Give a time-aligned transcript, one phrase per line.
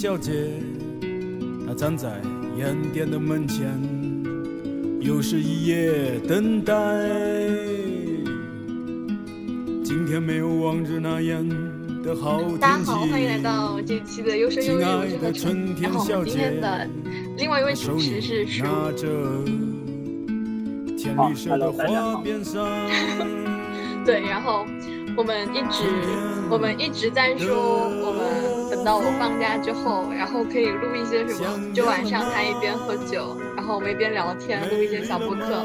[0.00, 0.32] 小姐，
[1.66, 2.08] 她站在
[2.56, 3.68] 烟店的门前，
[4.98, 6.74] 又是一夜等待。
[9.84, 11.46] 今天没有往日那样
[12.02, 15.76] 的好大家好，欢迎来到这期的优声优语，我是何晨。
[15.82, 16.88] 然后今天的
[17.36, 18.64] 另外一位主持是叔。
[21.14, 22.24] 好，Hello，大家好。
[24.06, 24.64] 对，然后
[25.14, 25.84] 我们一直
[26.48, 28.19] 我们一直在说，我们
[28.80, 35.62] 等到我放假之后，然后可以录一些什么，就晚上他一边喝酒，然后我们一边聊天，录一些小播客。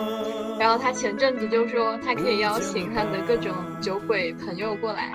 [0.59, 5.13] 然后他前阵子就说他可以邀请他的各种酒鬼朋友过来，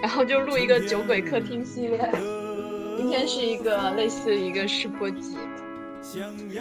[0.00, 2.10] 然后就录一个酒鬼客厅系列。
[2.96, 5.36] 今天是一个类似一个试播集，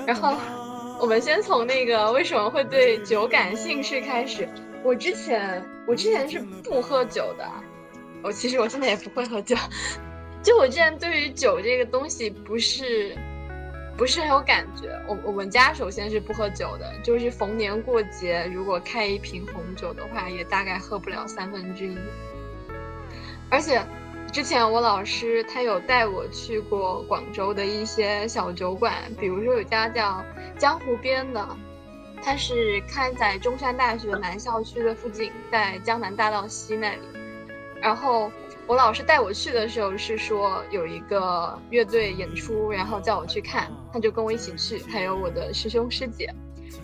[0.06, 0.36] 然后
[1.00, 4.46] 我们先从那个为什么会对酒感兴趣开始。
[4.84, 7.50] 我之前我之前是不喝酒的，
[8.22, 9.56] 我其实我现在也不会喝酒。
[10.44, 13.16] 就我之前对于酒这个东西不是
[13.98, 14.90] 不是很有感觉。
[15.08, 21.98] 我我们家首先是不喝酒的，就是逢年过节如果开一瓶红酒的话，也大概喝不了三分之一。
[23.50, 23.82] 而且
[24.32, 30.24] 之前我老师他有带我去过广州的一些小酒馆，比如说有家叫
[30.58, 31.48] 江湖边的。
[32.24, 37.02] 它是开在中山大学南校区的附近，在江南大道西那里。
[37.82, 38.32] 然后
[38.72, 46.34] 我老师带我去的时候是说有一个乐队演出，然后叫我去看，他就跟我一起去，还有我的师兄师姐。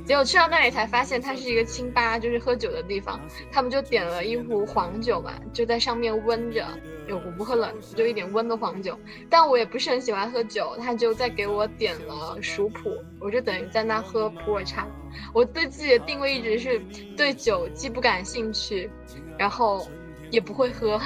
[0.05, 3.17] 结果去到那里才发现，它是一个清吧，就是喝酒的地方。
[3.49, 6.67] 他们就点了一壶黄酒嘛，就在上面温着。
[7.07, 8.99] 有我不喝冷，就一点温的黄酒。
[9.29, 14.85] 但我也不是很喜欢喝酒，他就再给我点了熟普，我就等于在那喝普洱茶。
[15.33, 16.81] 我对自己的定位一直是
[17.15, 18.91] 对酒既不感兴趣，
[19.37, 19.87] 然后
[20.29, 20.99] 也不会喝。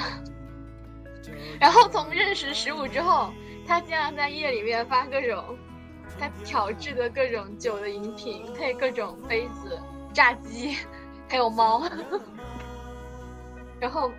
[1.62, 3.32] 然后从认识十五之后，
[3.64, 5.56] 他经常在夜里面发各种。
[6.18, 9.80] 他调制的各种酒的饮品，配各种杯子、
[10.12, 10.76] 炸鸡，
[11.28, 11.82] 还有猫，
[13.80, 14.12] 然后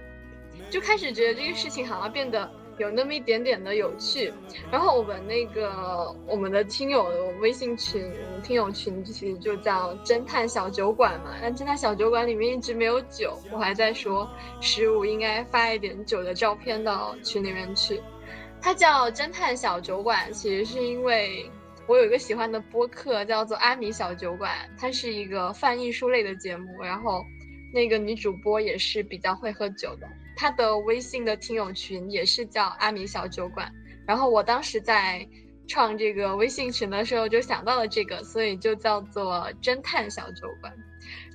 [0.70, 4.34] 就开始觉得这个事情好像变得有那么一点点的有趣。
[4.72, 8.12] 然后我们那个我们的听友的微信群，
[8.44, 11.36] 听友群其实就叫侦探小酒馆嘛。
[11.42, 14.30] 但侦探小酒馆里面一直没有酒，我还在说
[14.62, 18.02] 十五应该发一点酒的照片到群里面去。
[18.62, 21.50] 它叫侦探小酒馆，其实是因为。
[21.86, 26.82] 我有一个喜欢的播客，叫做阿米小酒馆，它是一个泛艺术类的节目。
[26.82, 27.22] 然后，
[27.74, 30.08] 那个女主播也是比较会喝酒的。
[30.36, 33.72] 她的微信的听友群也是叫阿米小酒馆。
[34.06, 35.28] 然后我当时在
[35.68, 40.74] 创这个微信群的时候就想到了这个，所以就叫做侦探小酒馆。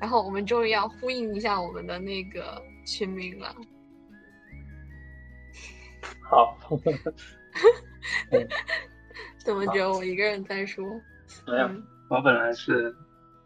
[0.01, 3.55] 然后我们终于要呼应一下我们的那个群名了。
[6.23, 6.59] 好。
[9.39, 10.85] 怎么只有我一个人在说？
[11.47, 11.71] 没有，
[12.11, 12.95] 我本来是，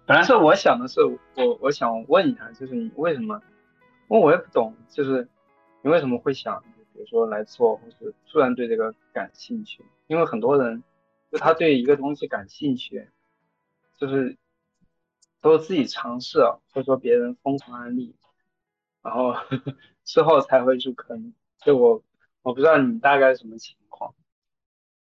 [0.04, 1.00] 本来是我想的是，
[1.36, 3.40] 我我想问一下，就是你为什么？
[4.08, 5.28] 因为我也不懂，就是
[5.82, 6.62] 你为什么会想，
[6.92, 9.84] 比如说来做，或是突然对这个感兴趣？
[10.06, 10.82] 因为很多人，
[11.30, 13.08] 就他对一个东西感兴趣，
[13.96, 14.36] 就是
[15.40, 16.38] 都自己尝试，
[16.72, 18.14] 或者说别人疯狂安利，
[19.02, 19.34] 然后
[20.04, 21.34] 之后才会入坑。
[21.64, 22.02] 就我，
[22.42, 24.14] 我不知道你大概什么情况。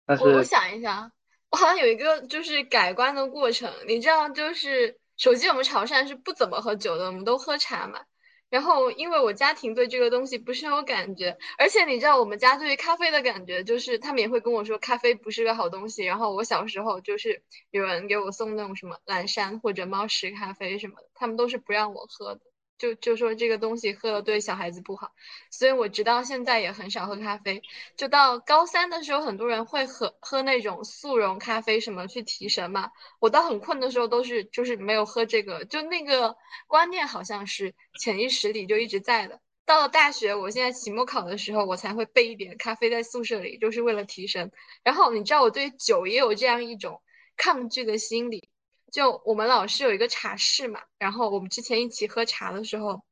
[0.08, 1.12] 我我想一下，
[1.50, 3.72] 我好像有一个就是改观的过程。
[3.88, 8.02] 你知道，就是首先我们潮汕是不怎么喝酒的，我们都喝茶嘛。
[8.50, 16.04] 然后因为我家庭对这个东西不是很有感觉，而且你知道我们家对于咖啡的感觉，就是他们也会跟我说咖啡不是个好东西。
[16.06, 22.42] 然后我小时候就是有人给我送那种什么蓝山或者猫屎咖啡什么的，他们都是不让我喝的。
[22.78, 25.12] 就就说这个东西喝了对小孩子不好，
[25.50, 27.62] 所以我直到现在也很少喝咖啡。
[27.96, 32.92] 就到高三的时候，很多人会喝喝那种速溶咖啡什么去提神嘛。
[33.20, 36.36] 我到很困的时候都是就是没有喝这个，就那个
[36.68, 39.42] 观念好像是潜意识里就一直在的。
[39.66, 44.52] 到了大学，我现在期末考的时候，我才会备一点咖啡在宿舍里，就是为了提神。
[44.84, 47.02] 然后你知道我对酒也有这样一种
[47.36, 48.50] 抗拒的心理。
[48.92, 53.04] 就我们老师有一个茶室嘛，然后我们之前一起喝茶的时候，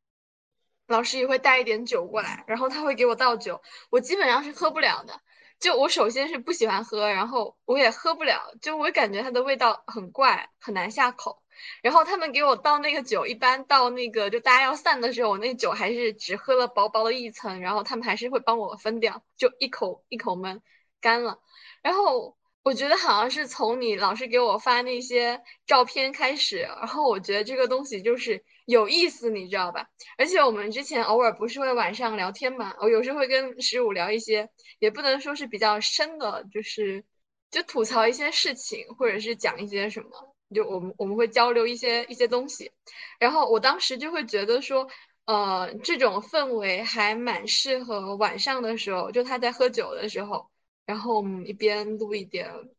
[0.87, 5.19] 老师也会带一点酒过来，然后他会给我倒酒，我基本上是喝不了的。
[5.59, 11.43] 就我首先是不喜欢喝，然后我也喝不了，就我感觉它的味道很怪，很难下口。
[11.81, 20.61] 然后他们给我倒那个酒，一般到那个就大家要散的时候，我那酒还是只喝了薄薄的一层，然后他们还是会帮我分掉，就一口一口闷
[21.01, 21.39] 干了。
[21.81, 22.37] 然后。
[22.65, 29.87] 我觉得好像是从你老是给我发那些照片开始，然后我觉得这个东西就是有意思，你知道吧？
[30.17, 37.05] 而且我们之前偶尔不是会晚上聊天嘛，我有时候会跟十五聊一些，也不能说是比较深的，就是
[37.51, 40.09] 就吐槽一些事情，或者是讲一些什么，
[40.51, 42.71] 就我们我们会交流一些一些东西。
[43.19, 44.87] 然后我当时就会觉得说，
[45.25, 50.49] 呃，这种氛围还蛮适合晚上的时候，就他在喝酒的时候。
[50.85, 52.69] 然后我们一边录一点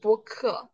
[0.00, 0.70] 播客，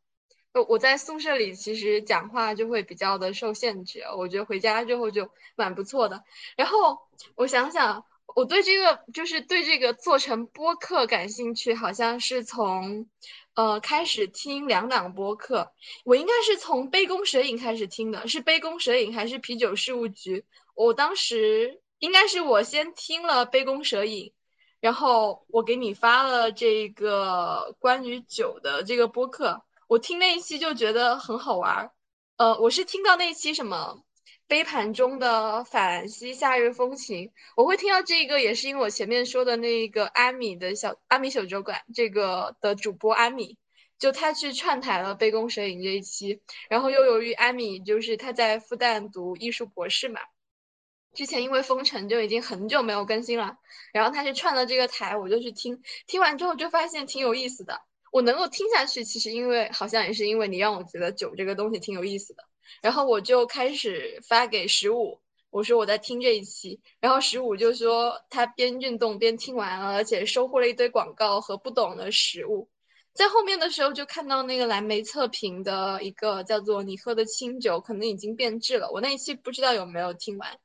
[0.53, 6.25] 呃，我在宿舍里其实讲话就会比较的受限制，我觉得回家之后就蛮不错的。
[6.57, 6.99] 然后
[7.37, 13.09] 我想想，我对这个就是对这个做成播客感兴趣，好像是从
[13.55, 15.73] 呃开始听两档播客，
[16.05, 20.45] 我应该是从杯弓蛇影开始听的，是杯弓蛇影还是啤酒事务局？
[20.75, 24.33] 我当时应该是我先听了杯弓蛇影。
[24.83, 31.93] 然后我给你发了这个关于酒的这个播客，我听那一期就觉得很好玩儿。
[32.37, 34.03] 呃，我是听到那一期什么
[34.49, 43.59] 杯盘中的法兰西夏日风情，我会听到这个也是因为我前面说的那个阿米的小阿米小酒馆这个的主播阿米，
[44.01, 50.21] 就他去串台了杯弓蛇影这一期，然后又由于阿米就是他在复旦读艺术博士嘛。
[51.15, 53.59] 之前因为封城就已经很久没有更新了，
[53.93, 57.83] 然后他是串了这个台，我就去听，听完之后就发现挺有意思的。
[58.11, 62.45] 我能够听下去，其实因为好像也是因为你让我觉得酒这个东西挺有意思的，
[62.83, 65.19] 然后我就开始发给十五，
[65.51, 72.69] 我说我在听这一期，然后十五就说他边运动边听完了，而且收获了一堆广告和不懂的食物。
[73.15, 80.59] 在后面的时候就看到那个蓝莓测评的一个叫做你喝的清酒可能已经变质了，我那一期不知道有没有听完。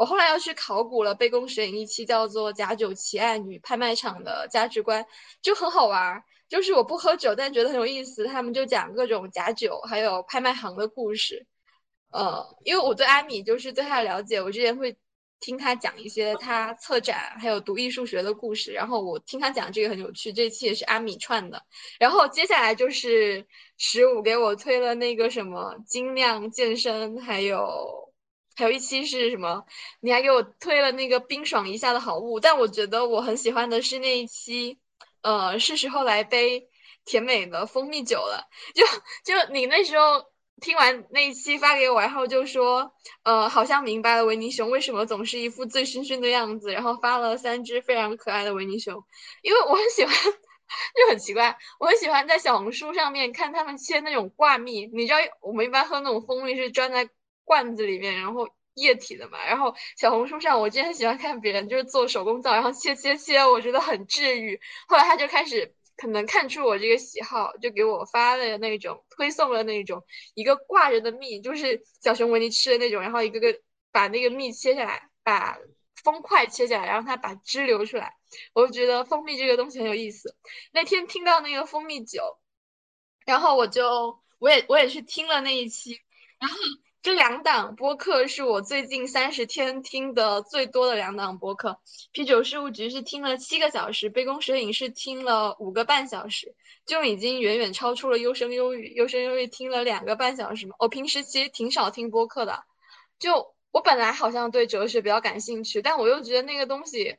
[0.00, 5.04] 我后来又去考古了《杯弓蛇影》一期，叫做《假酒奇案女拍卖场的价值观》，
[5.42, 6.24] 就很好玩儿。
[6.48, 8.24] 就是我不喝酒，但觉得很有意思。
[8.24, 11.46] 他们就讲各种假酒，还有拍卖行的故事。
[12.12, 14.96] 呃，因为我对阿米就是对他了解，我之前会
[15.38, 18.72] 听他讲一些他策展还有读艺术学的故事。
[18.72, 21.62] 然后我听他讲这个很有趣，这期也是阿米串的。
[21.98, 23.46] 然后接下来就是
[23.76, 28.09] 十五给我推了那个什么精酿健身，还有。
[28.60, 29.64] 还有一期是什么？
[30.00, 34.78] 你还给我推了那个冰爽一下的好物，但我觉得我很喜欢的是那一期，
[35.22, 36.68] 呃，是时候来杯
[37.06, 38.46] 甜美的蜂蜜酒了。
[38.74, 38.84] 就
[39.24, 40.26] 就你那时候
[40.60, 42.92] 听完那一期发给我，然后就说，
[43.22, 49.02] 呃，好像明白了维尼熊为什么总是一副醉醺醺的样子，然后发了三只非常可爱的维尼熊，
[49.40, 50.12] 因为我很喜欢，
[50.94, 57.08] 就很奇怪，我很喜欢在小红书上面看他们切那种挂蜜，你知道我们一般喝那种蜂蜜是装在。
[57.50, 64.60] 罐子里面，然后液体的嘛，然后小红书上我之前喜欢看别人就是做手工皂，然后切切切，我觉得很治愈。
[64.86, 70.04] 后来他就开始可能看出我这个喜好，就给我发了那种推送了那种
[70.34, 73.60] 一个挂着的蜜，就是小熊维尼吃的那种，然后一个个
[73.90, 75.58] 把那个蜜切下来，把
[76.04, 78.14] 蜂块切下来，然后他把汁流出来。
[78.52, 80.36] 我就觉得蜂蜜这个东西很有意思。
[80.70, 82.38] 那天听到那个蜂蜜酒，
[83.26, 86.00] 然后我就我也我也去听了那一期，
[86.38, 86.56] 然后。
[87.02, 91.80] 这两档播客是我最近三十天听的最多的两档播客。
[92.12, 96.54] 啤酒事务局是听了七个小时，杯弓蛇影是听了五个半小时，
[96.84, 98.92] 就已经远远超出了优生优育。
[98.92, 100.74] 优生优育听了两个半小时嘛。
[100.78, 102.64] 我平时其实挺少听播客的，
[103.18, 107.16] 就我本来好像对哲学比较感兴趣，但我又觉得那个东西，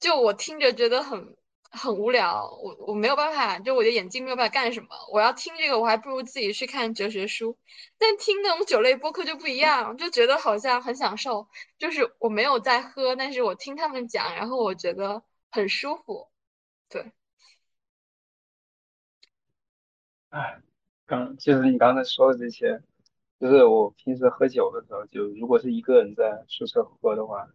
[0.00, 1.36] 就我听着觉得很。
[1.76, 4.88] 很无聊，我我没有办法，就我的眼睛没有办法干什么。
[5.12, 7.56] 我要听这个，我还不如自己去看哲学书。
[7.98, 11.48] 但听那种酒类播客就不一样，就觉得好像很享受。
[11.78, 16.28] 就是我没有在喝，但是我听他们讲，然后我觉得很舒服。
[16.88, 17.12] 对。
[20.30, 20.60] 哎，
[21.06, 22.82] 刚就是你刚才说的这些，
[23.38, 27.46] 就是我平时喝酒的时候，就如果是一个人在宿舍喝的话，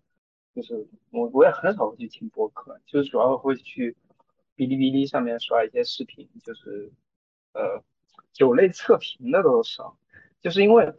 [0.53, 3.97] 就是我我也很少会去听播客，就是主要会去。
[4.61, 6.91] 哔哩哔哩上面刷一些视频，就是
[7.53, 7.83] 呃
[8.31, 9.97] 酒类测评的都少，
[10.39, 10.93] 就是因为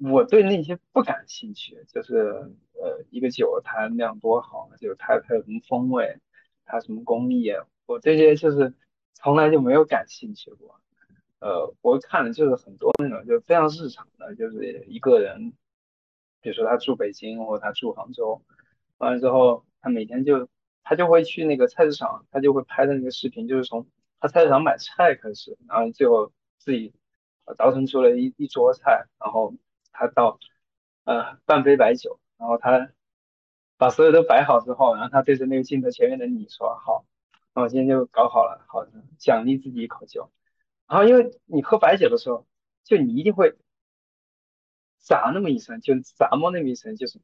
[0.00, 6.20] 我对那些不感兴趣，就是呃一个酒它酿多好，就它它有什么风味，
[6.64, 7.50] 它什么工艺，
[7.86, 8.72] 我这些就是
[9.14, 10.80] 从来就没有感兴趣过。
[11.40, 15.52] 呃，我看的就是很多那种就非常日常的，就是一个人，
[16.40, 18.40] 比如说他住北京或者他住杭州，
[18.98, 20.48] 完了之后他每天就。
[20.88, 23.88] 他就会去那个菜市场，他就会拍的那个视频，就是从
[24.20, 26.94] 他菜市场买菜开始，然后最后自己
[27.58, 29.52] 倒腾出了一一桌菜，然后
[29.90, 30.38] 他倒
[31.02, 32.92] 呃半杯白酒，然后他
[33.76, 37.04] 把所有都摆好之后，然后他对着那个镜头前面的你说好，
[37.52, 40.30] 那我今天就搞好了，好的，奖励自己一口酒。
[40.86, 42.46] 然后因为你喝白酒的时候，
[42.84, 43.56] 就你一定会
[45.02, 47.18] 咂那么一声，就咂摸那么一声，就是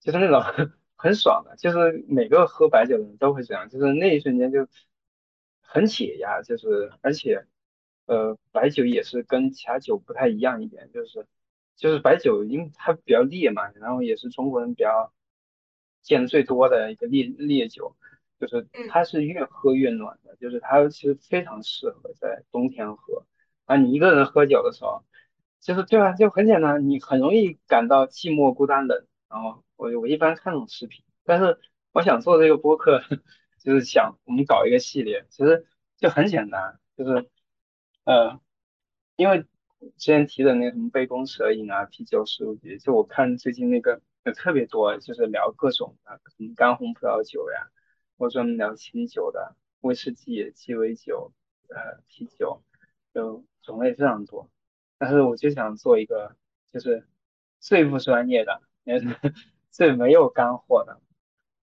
[0.00, 0.42] 就是那种
[1.02, 4.68] 很爽的，就是每个喝白酒的人都会这样，就是那一瞬间就
[5.62, 7.46] 很解压，就是而且
[8.06, 11.26] 呃白酒也是跟其他酒不太一样一点，就是
[11.76, 15.12] 就是白酒因为它比较烈嘛，然后也是中国人比较
[16.02, 17.96] 见的最多的一个烈烈酒。
[18.40, 23.26] 就是它是越喝越暖的，就是它其实非常适合在冬天喝。
[23.66, 25.04] 啊，你一个人喝酒的时候，
[25.60, 26.14] 就是对吧？
[26.14, 29.06] 就很简单，你很容易感到寂寞、孤单、冷。
[29.28, 31.58] 然后我我一般看这种视频，但是
[31.92, 33.02] 我想做这个播客，
[33.58, 37.30] 就是想我们搞一个系列，其实就很简单，就是
[38.04, 38.40] 呃，
[39.16, 39.48] 因为之
[39.98, 47.70] 前提的那什么杯弓蛇影啊、啤酒十五级，就我看最近那个有特别多，就是聊各种的什么干红葡萄酒呀。
[48.18, 51.32] 或专门聊清酒的威士忌、鸡尾酒、
[51.70, 52.62] 呃啤酒，
[53.14, 54.50] 就种类非常多。
[54.98, 56.36] 但是我就想做一个，
[56.70, 57.08] 就是
[57.60, 59.06] 最不专业的，也是
[59.70, 61.00] 最没有干货的，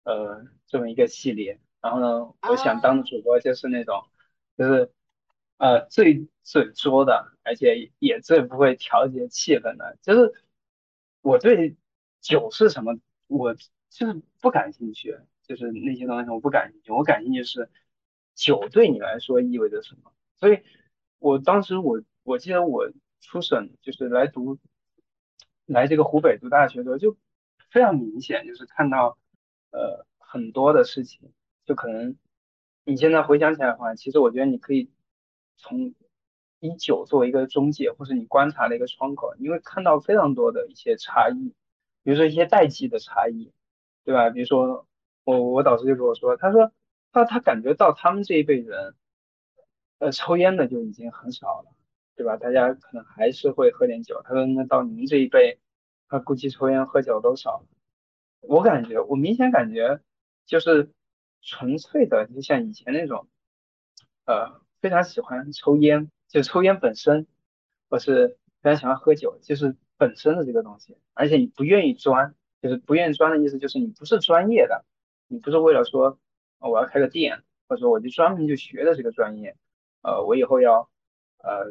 [0.04, 1.60] 呃，这么一个系列。
[1.80, 4.02] 然后呢，我想当的主播就是那种，
[4.56, 4.92] 就是
[5.58, 9.96] 呃最最作的，而且也最不会调节气氛的。
[10.02, 10.32] 就是
[11.20, 11.76] 我对
[12.20, 15.18] 酒是什么，我就是不感兴趣。
[15.42, 17.70] 就是那些东西我不感兴趣，我感兴趣是
[18.34, 20.12] 酒对你来说意味着什么。
[20.34, 20.64] 所以，
[21.20, 24.58] 我当时我我记得我初审就是来读
[25.66, 27.16] 来这个湖北读大学的时候，就
[27.76, 29.18] 非常明显，就是看到
[29.70, 31.30] 呃很多的事情，
[31.66, 32.16] 就可能
[32.84, 34.88] 你现在回想起来的话，其实我觉得你可以
[35.58, 35.94] 从
[36.58, 41.52] 以酒作为一个中介，或者你观察的一个窗口，你会看到非常多的一些差异，
[42.02, 43.52] 比如说一些代际的差异，
[44.04, 44.30] 对吧？
[44.30, 44.86] 比如说。
[45.28, 46.70] 我我导师就跟我说，他说
[47.10, 48.94] 他他感觉到他们这一辈人，
[49.98, 51.72] 呃，抽烟的就已经很少了，
[52.14, 52.36] 对吧？
[52.36, 54.22] 大家可能还是会喝点酒。
[54.22, 55.58] 他说那到您这一辈，
[56.08, 57.64] 他估计抽烟喝酒都少。
[58.40, 60.00] 我感觉我明显感觉
[60.44, 60.90] 就是
[61.42, 63.28] 纯粹的，就像以前那种，
[64.24, 67.26] 呃，非常喜欢抽烟，就抽烟本身，
[67.88, 74.84] 或是非常喜欢喝酒，就是本身的这个东西，而且你不愿意钻，就是不愿意钻的意思就是你不是专业的。
[75.28, 76.20] 你不是为了说，
[76.60, 79.56] 我要开个店，或者说我就专门就学的这个专业，
[80.02, 80.88] 呃，我以后要
[81.38, 81.66] 呃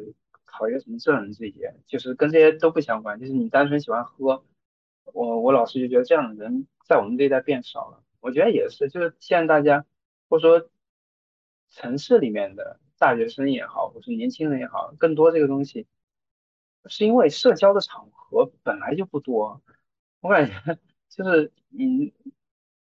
[0.56, 4.44] 考一个什么证这些，就是跟这些都不相关，就是你单纯喜欢喝，
[5.12, 8.02] 我我老师就觉得这样的人在我们这一代变少了。
[8.20, 9.84] 我觉得也是，就是现在大家
[10.28, 10.70] 或者说
[11.68, 15.86] 城市里面的大学生也好，或者年轻人也好，更多这个东西
[16.86, 19.62] 是因为社交的场合本来就不多，
[20.20, 22.12] 我感觉就是你。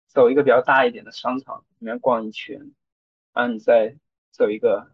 [0.08, 2.72] 走一个比较大一点的商场里面逛一圈，
[3.34, 3.98] 然后你再
[4.32, 4.90] 走一个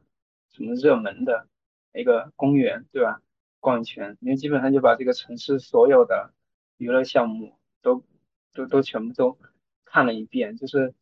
[0.49, 1.47] 什么热门的
[1.93, 3.21] 一个公园，对吧？
[3.59, 6.33] 逛一圈，你基本上就把这个城市所有的
[6.77, 8.03] 娱乐项目都
[8.53, 9.37] 都都全部都
[9.85, 10.93] 看了一遍，就是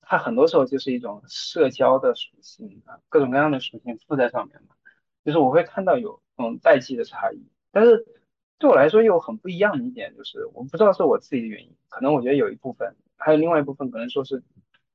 [0.00, 4.74] 它很多时候就是一种社交的属性啊，各种各样的属性附在上面嘛。
[5.24, 8.06] 就是我会看到有这种代际的差异，但是。
[8.58, 14.44] 对我来说又很不一样的一点就是，我不知道是我自己的原因，可能我觉得有一部分，还有另外一部分可能说是，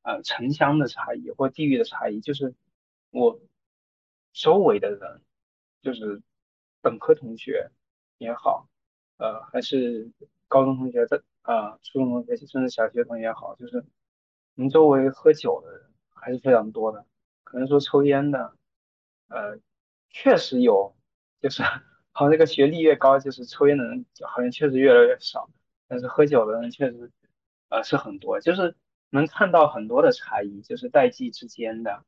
[0.03, 2.55] 呃，城乡的差异或地域的差异，就是
[3.12, 3.41] 我
[4.39, 5.22] 周围的人，
[5.82, 6.22] 就是
[6.82, 7.72] 本科同学
[8.17, 8.67] 也好，
[9.17, 10.12] 呃，还是
[10.48, 13.77] 高中同学的啊，初中同学甚至小学同学也好，就是
[14.56, 17.06] 我们周围喝酒的人还是非常多的，
[17.44, 18.56] 可能说抽烟的，
[19.29, 19.60] 呃，
[20.10, 20.96] 确实有，
[21.41, 21.63] 就是。
[22.17, 25.51] 好像，这个学历越高，就是抽烟的人好像确实越来越少，
[25.88, 27.12] 但是喝酒的人确实，
[27.70, 28.75] 呃，是很多，就是
[29.12, 32.03] 能看到很多的差异，就是代际之间的，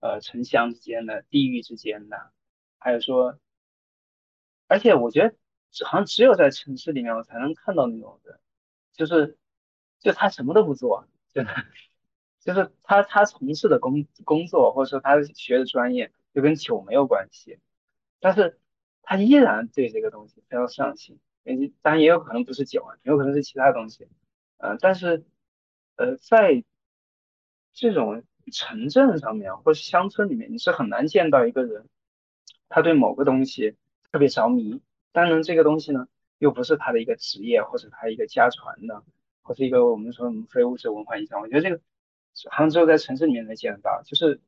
[0.00, 2.32] 呃，城乡之间的，地域之间的，
[2.78, 3.38] 还有说，
[4.66, 5.34] 而且我觉得
[5.84, 8.38] 好像只有在城市里面我才能看到那种人，
[8.92, 9.38] 就是，
[10.00, 11.52] 就他什么都不做，真的
[12.40, 17.58] 就是他他从事的工工作或者说他学的专业就跟酒没有关系，
[18.20, 18.58] 但是。
[19.10, 21.18] 他依然对这个东西非常上心，
[21.80, 24.06] 当然也有可能不是酒啊，也有可能是其他东西，
[24.58, 25.24] 呃，但是，
[25.96, 26.62] 呃，在
[27.72, 31.86] 这种城镇上面或是乡村里面，你是很难见到一个人，
[32.68, 33.76] 他对某个东西
[34.12, 34.80] 特别着迷，
[35.12, 39.02] 当然这个东西呢，又不是他的一个职业或者他一个家传的，
[39.42, 41.80] 或是一个我们说非物质文化遗产，我觉得这个
[42.50, 44.40] 好像只有在城市里面能见得到，就是。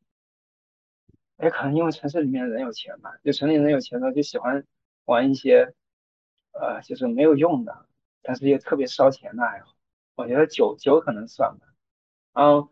[1.43, 4.67] 也可能因为城市里面人有钱嘛，就城里人有钱呢就喜欢
[5.07, 5.73] 玩一些，
[6.53, 7.87] 呃，就是没有用的，
[8.21, 9.75] 但是又特别烧钱的爱好。
[10.17, 11.67] 我觉得酒酒可能算吧。
[12.35, 12.71] 然后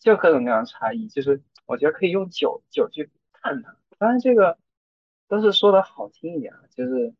[0.00, 3.76] 就各种各样的差异，就是我觉得可以用酒酒去看它。
[3.98, 4.58] 当然这个
[5.28, 7.14] 都是说的好听一点啊，就是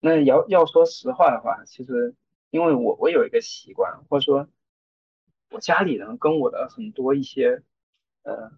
[0.00, 2.12] 那要要说实话的话，其实
[2.50, 4.48] 因为我我有一个习惯，或者说
[5.50, 7.62] 我家里人跟我的很多一些
[8.24, 8.50] 呃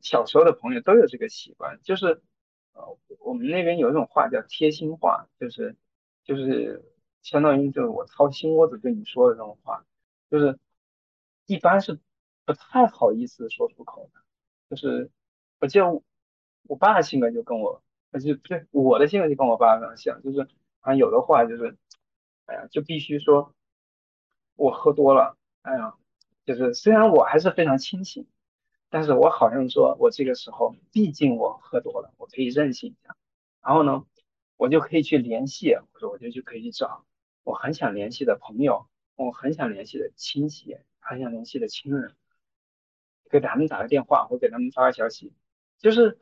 [0.00, 2.22] 小时候的朋友都有这个习惯，就是
[2.72, 5.76] 呃我们那边有一种话叫贴心话，就是
[6.24, 6.82] 就是
[7.20, 9.84] 相当于就是我掏心窝子对你说的这种话，
[10.30, 10.58] 就是
[11.44, 12.00] 一般是。
[12.46, 14.20] 不太好意思说出口的，
[14.70, 15.10] 就是
[15.58, 16.02] 我记得我
[16.68, 20.48] 我爸性格就跟我，而且不对，我的性格就跟我爸非常像，就是
[20.80, 21.76] 啊有的话就是，
[22.46, 23.52] 哎呀就必须说，
[24.54, 25.94] 我喝多了，哎呀，
[26.44, 28.28] 就是虽然我还是非常清醒，
[28.90, 33.16] 但是我好像说我这个时候毕竟我喝多了，我可以任性一下，
[33.60, 34.06] 然后呢，
[34.56, 37.04] 我就可以去联系，或者我就就可以去找
[37.42, 38.86] 我很想联系的朋友，
[39.16, 42.14] 我很想联系的亲戚，很想联系的亲人。
[43.30, 45.32] 给他们打个电话，或给他们发个消息，
[45.78, 46.18] 就是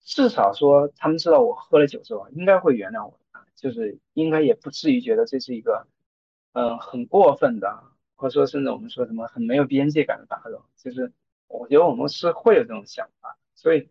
[0.00, 3.20] 至少说他们知道我喝了酒之后，应该会原谅我，
[3.54, 5.86] 就是应该也不至于觉得这是一个
[6.52, 7.84] 嗯很过分的，
[8.16, 10.66] 或者说甚至我们说什么很没有边界感的打扰。
[10.76, 11.12] 就是
[11.46, 13.88] 我觉得我们是会有这种想法，所以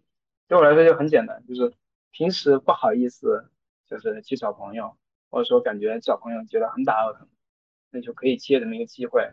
[0.48, 1.74] 对我来说就很简单，就是
[2.12, 3.50] 平时不好意思
[3.86, 4.98] 就是去找朋友，
[5.30, 7.30] 或者说感觉找朋友觉得很打扰他们，
[7.91, 9.32] 那就可以借这么一个机会，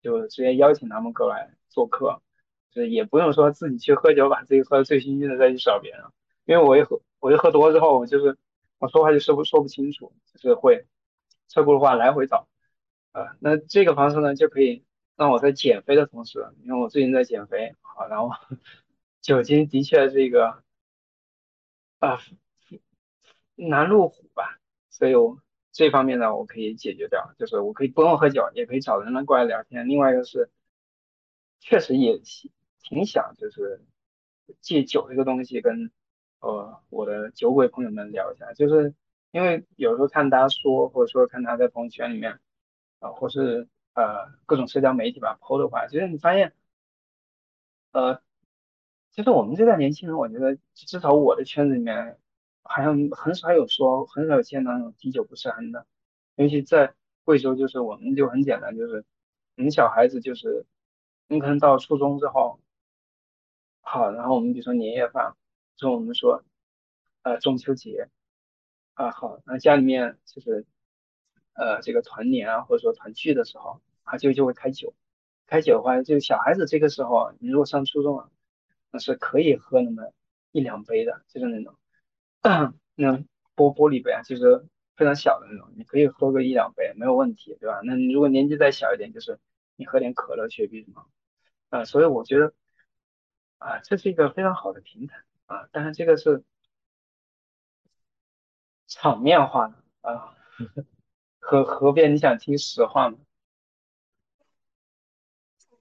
[0.00, 1.54] 就直接邀请他们过来。
[1.74, 2.22] 做客，
[2.70, 6.04] 就是也不用说自己去喝酒，把自己喝的醉醺醺的再去找别人，
[6.44, 8.38] 因为我一喝，我一喝多之后，我就是
[8.78, 10.86] 我说话就说不说不清楚，就是会
[11.48, 12.46] 车轱辘话来回找，
[13.10, 14.84] 啊，那这个方式呢，就可以
[15.16, 18.30] 让我在减肥的同时，因为我最近在减肥，好，然后
[19.20, 20.62] 酒精的确是一个
[21.98, 22.20] 啊
[23.56, 24.60] 难入虎吧，
[24.90, 25.38] 所以我
[25.72, 30.48] 这方面呢，我可以解决掉，就是我可以不用喝酒，也可以找人来过来聊天，另外一个是。
[31.66, 32.20] 确实也
[32.82, 33.80] 挺想，就是
[34.60, 35.90] 借酒这个东西跟
[36.40, 38.94] 呃我的酒鬼朋友们聊一下，就是
[39.30, 42.38] 因为有时候看大家说，或者说看他在朋友圈里面
[42.98, 46.52] 啊，或是呃各种社交媒体吧抛的话，其实你发现，
[47.92, 48.20] 呃，
[49.12, 52.18] 其实我们这代年轻人，我觉得至少我的圈子里面，
[52.62, 55.86] 好像很少有说很少有见到那种滴酒不沾的，
[56.36, 56.92] 尤其在
[57.24, 59.06] 贵州，就是我们就很简单，就是
[59.56, 60.66] 我们小孩子就是。
[61.28, 62.60] 你可能到初中之后，
[63.80, 65.36] 好，然后我们比如说年夜饭，
[65.76, 66.44] 就我们说，
[67.22, 68.08] 呃，中秋节，
[68.94, 70.66] 啊，好，那家里面就是，
[71.54, 74.94] 呃，这个团年啊，或者说团聚的时候，啊，就就会开酒，
[75.46, 78.30] 开酒的话，就小孩子这个时候，你如果上初中啊，
[78.90, 80.12] 那是可以喝那么
[80.52, 81.74] 一两杯的，就是那种，
[82.94, 83.12] 那
[83.56, 87.80] 玻玻璃杯啊，就是非常小的那种，你可以喝个一两杯没有问题，对吧？
[87.82, 89.38] 那你如果年纪再小一点，就是
[89.76, 91.06] 你喝点可乐、雪碧什么。
[91.70, 92.54] 啊，所以我觉得
[93.58, 96.44] 啊，这是一个非常好的平台啊，但是这个是
[98.86, 100.34] 场面化的啊。
[101.40, 103.18] 河河边，你想听实话吗？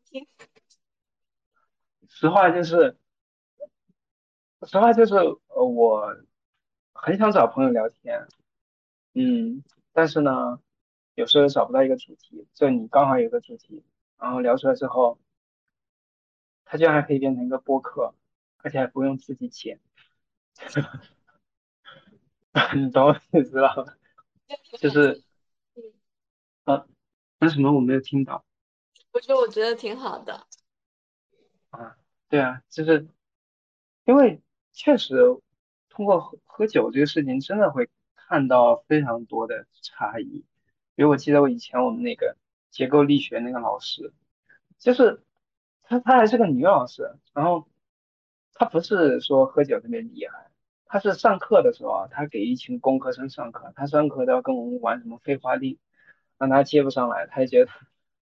[0.03, 0.27] 听。
[2.09, 2.97] 实话就是，
[4.67, 6.17] 实话就是，呃，我
[6.93, 8.27] 很想找朋友聊天，
[9.13, 10.59] 嗯，但是呢，
[11.15, 13.83] 有时候找不到一个主题，就你刚好有个主题，
[14.17, 15.19] 然后聊出来之后。
[16.65, 18.15] 它居然还可以变成一个播客，
[18.57, 19.79] 而且还不用自己剪，
[22.73, 23.75] 你懂我意思吧？
[24.79, 25.23] 就是，
[26.63, 26.87] 啊，
[27.37, 28.43] 那什么我没有听到？
[29.11, 30.47] 我觉得我觉得挺好的。
[31.69, 31.95] 啊，
[32.27, 33.07] 对啊，就是
[34.05, 35.15] 因为确实
[35.89, 40.43] 通过喝喝酒这个事情，真的会看到非常多的差异。
[40.95, 42.37] 比如我记得我以前我们那个
[42.69, 44.13] 结构力学那个老师，
[44.79, 45.23] 就是。
[45.85, 47.67] 她她还是个女老师，然后
[48.53, 50.49] 她不是说喝酒特别厉害，
[50.85, 55.79] 她是上课的时候啊，她给一群工科生上课，她上课都要跟我们玩什么废话力，
[56.37, 57.71] 让他接不上来，她觉得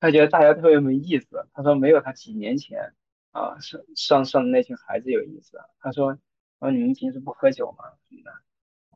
[0.01, 1.47] 她觉得大家特别没意思。
[1.55, 2.95] 她说没有她几年前
[3.31, 5.61] 啊上上上的那群孩子有意思。
[5.79, 6.19] 她说
[6.59, 7.85] 说你们平时不喝酒吗？
[8.09, 8.31] 什么的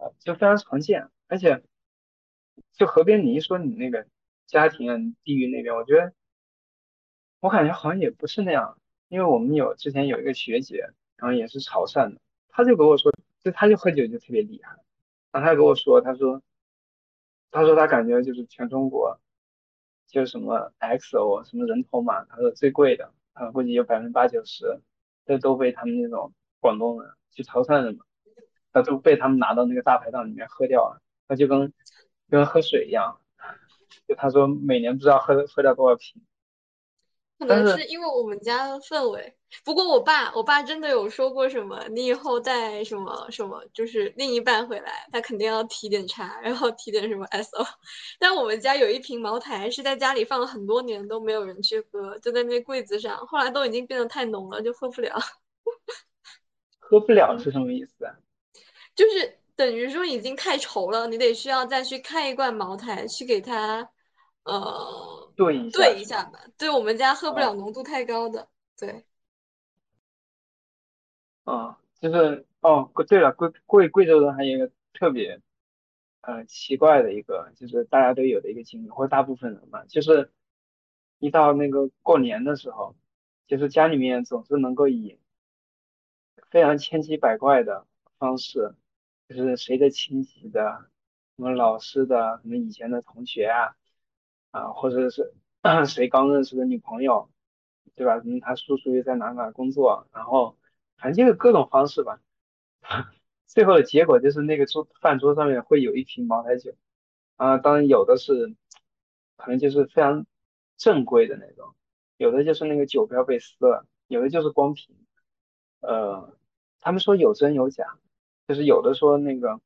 [0.05, 1.09] 啊，就非常常见。
[1.29, 1.63] 而且
[2.81, 4.07] 就河边你一说你那个
[4.47, 6.15] 家庭啊地域那边，我觉得。
[7.41, 13.13] 我感觉好像也不是那样，因为我们有之前有一个学姐，然后也是潮汕的，她就跟我说，
[13.43, 14.79] 就她就喝酒就特别厉害，
[15.31, 16.41] 然后她跟我说，她说，
[17.51, 19.21] 她说她感觉就是全中国，
[20.07, 24.81] 就是什么 XO 什么人头马，她说最贵的，啊估计有百分之八九十，
[25.27, 28.07] 这都被他们那种广东人去潮汕人嘛，
[28.73, 31.73] 那都被他们拿到那个大排档里面喝掉了，那就跟
[32.31, 33.21] 跟喝水一样，
[34.07, 36.23] 就他说每年不知道喝喝掉多少瓶。
[37.39, 39.35] 可能是因为我们家的氛围。
[39.65, 47.67] 不过我爸，我爸真的有说过什么，你以后带什么什么，就是另一半回来，他肯定要提点茶，然后提点什么 SO。
[48.21, 55.19] 但我们家有一瓶茅台是在家里放了很多年都没有人去喝，就在那柜子上，后来都已经变得太浓了，就喝不了。
[56.79, 58.15] 喝不了是什么意思啊？
[58.95, 63.91] 就是等于说已经太稠了，你得需要再去开一罐茅台去给它。
[64.43, 66.41] 呃，兑一下，对一下吧。
[66.57, 69.05] 对我们家喝不了浓度太高的，对。
[71.45, 75.43] 嗯，就是哦，对了，贵贵贵州人还有一个特别
[76.23, 80.33] 呃奇怪的一个，就是大家都有的一个经历，或者大部分人嘛，就是
[81.19, 82.95] 一到那个过年的时候，
[83.47, 85.19] 就是家里面总是能够以
[86.51, 87.87] 非常千奇百怪的
[88.19, 88.75] 方式，
[89.35, 90.91] 就是谁的亲戚的，
[91.37, 93.77] 什么老师的，什么以前的同学啊。
[94.51, 95.33] 啊，或者是
[95.87, 97.31] 谁刚认识的女朋友，
[97.95, 98.21] 对吧？
[98.25, 100.59] 嗯，他叔叔又在哪哪工作，然后
[100.97, 102.21] 反正就是各种方式吧。
[103.47, 106.75] 最后的结果就是那个桌饭桌上面会有一瓶茅台酒，
[107.37, 108.57] 啊，当然有的是
[109.37, 110.27] 可能就是非常
[110.77, 111.77] 正规的那种，
[112.17, 114.97] 有的就是那个酒标被撕了，有的就是光瓶。
[115.79, 116.37] 呃，
[116.81, 117.99] 他们说有真有假，
[118.51, 119.61] 就是有的说那个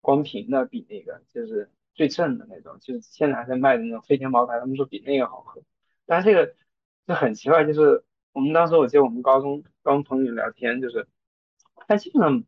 [0.00, 1.70] 光瓶的比那个就是。
[1.94, 5.60] 最正的那种，就是现在还在卖的那种飞天茅台，他们说比那个好喝。
[6.06, 6.54] 但是这个
[7.08, 11.08] 就很奇怪，就是我们当时我记得我们高中跟朋友聊天，就是
[11.74, 12.44] 他基本上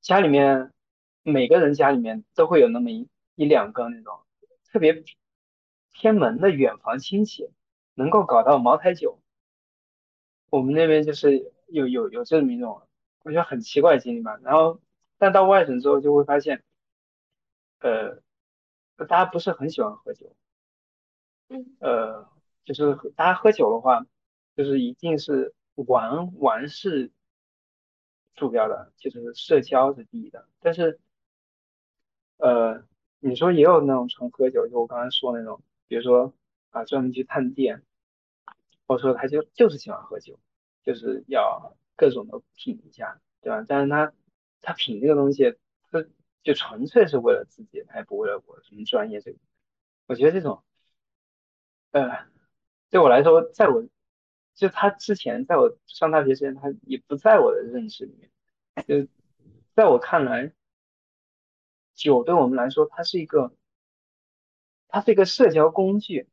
[0.00, 0.72] 家里面
[1.22, 4.18] 每个人家里面都会有那么一一两个那种
[4.64, 5.04] 特别
[5.92, 7.48] 偏门的远房亲戚，
[7.94, 9.20] 能够搞到茅台酒。
[10.50, 12.82] 我们那边就是有有有这么一种，
[13.24, 14.38] 我觉得很奇怪的经历吧。
[14.44, 14.80] 然后
[15.18, 16.62] 但到外省之后就会发现，
[17.80, 18.22] 呃。
[18.96, 20.36] 大家不是很喜欢喝酒，
[21.48, 22.28] 嗯，呃，
[22.64, 24.06] 就是大家喝酒的话，
[24.54, 27.10] 就是一定是玩玩是
[28.36, 30.46] 主要的，就是社交是第一的。
[30.60, 31.00] 但是，
[32.36, 32.84] 呃，
[33.18, 36.32] 你说也有那种纯喝酒，就我刚才说那种，比如说
[36.70, 37.82] 啊，专门去探店，
[38.86, 40.38] 或者说他就就是喜欢喝酒，
[40.84, 43.64] 就是要各种的品一下，对吧？
[43.68, 44.12] 但是他
[44.62, 45.56] 他品这个东西，
[45.90, 46.04] 他。
[46.44, 49.38] 就纯粹是为了自己，他也不为了我什么专业这个。
[50.04, 50.62] 我觉得这种，
[51.90, 52.26] 呃，
[52.90, 53.88] 对我来说，在我
[54.54, 58.30] 就他之前，在我上大学之前，他也不在我的认识里面。
[58.86, 59.10] 就
[59.72, 60.52] 在我看来，
[61.94, 63.56] 酒对我们来说，它是一个，
[64.88, 66.28] 它是一个社交工具。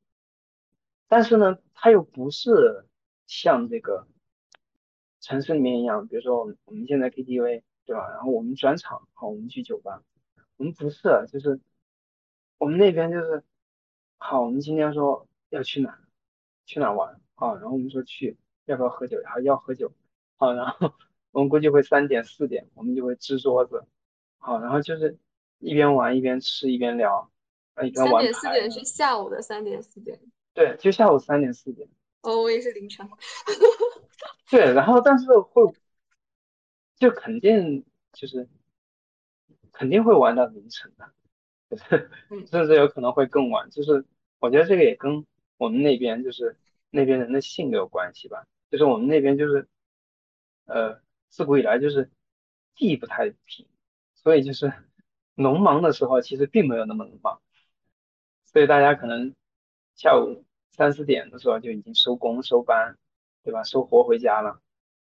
[1.07, 2.85] 但是呢，它又不是
[3.27, 4.09] 像这个
[5.21, 7.63] 城市里面一样，比如说我们我们现在 KTV。
[7.83, 8.07] 对吧？
[8.11, 10.03] 然后我们转场，好，我们去酒吧。
[10.55, 11.59] 我们不是，就是
[12.59, 13.43] 我们那边就是，
[14.19, 15.99] 好，我们今天说要去哪，
[16.65, 17.55] 去哪玩啊？
[17.55, 19.19] 然后我们说去，要不要喝酒？
[19.21, 19.91] 然后要喝酒，
[20.37, 20.93] 好，然后
[21.31, 23.83] 我们估计会三点四点，我们就会支桌子，
[24.37, 25.17] 好，然后就是
[25.57, 27.31] 一边玩一边吃一边聊，
[27.73, 28.13] 啊，一边玩。
[28.13, 30.17] 三点四点是下午的三点四点。
[30.53, 31.89] 对，就下午三点四点。
[32.21, 33.09] 哦，我也是凌晨。
[34.49, 35.73] 对，然后但是会。
[36.97, 38.47] 就肯定就是
[39.71, 41.11] 肯定会玩到凌晨的，
[41.69, 42.11] 就是
[42.45, 43.69] 甚至有可能会更晚。
[43.71, 44.05] 就是
[44.37, 45.25] 我觉得这个也跟
[45.57, 46.57] 我们那边就是
[46.91, 48.45] 那边人的性格有关系吧。
[48.69, 49.67] 就是我们那边就是
[50.65, 52.11] 呃自古以来就是
[52.75, 53.67] 地不太平，
[54.13, 54.71] 所以就是
[55.33, 57.41] 农忙的时候其实并没有那么忙，
[58.45, 59.33] 所以大家可能
[59.95, 62.95] 下午三四点的时候就已经收工收班，
[63.43, 63.63] 对吧？
[63.63, 64.61] 收活回家了，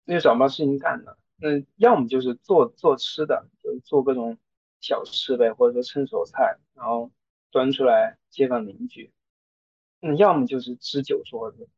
[0.05, 1.19] 那就找不到事情干了。
[1.37, 4.39] 那要么就是做做吃的，就做各种
[4.81, 7.11] 小吃呗，或者说趁手菜，然后
[7.51, 9.13] 端出来街坊邻居。
[10.01, 11.69] 那要么就是支酒桌子。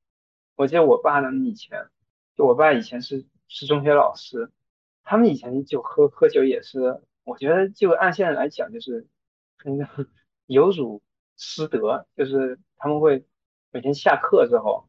[0.57, 1.89] 我记得我爸他们以前，
[2.37, 4.51] 就我爸以前是是中学老师，
[5.03, 9.09] 他们以前就喝喝酒也是，我觉得就按现在来讲，就是
[9.65, 10.07] 那个
[10.47, 11.03] 有辱
[11.37, 13.25] 师德，就是他们会
[13.71, 14.89] 每天下课之后，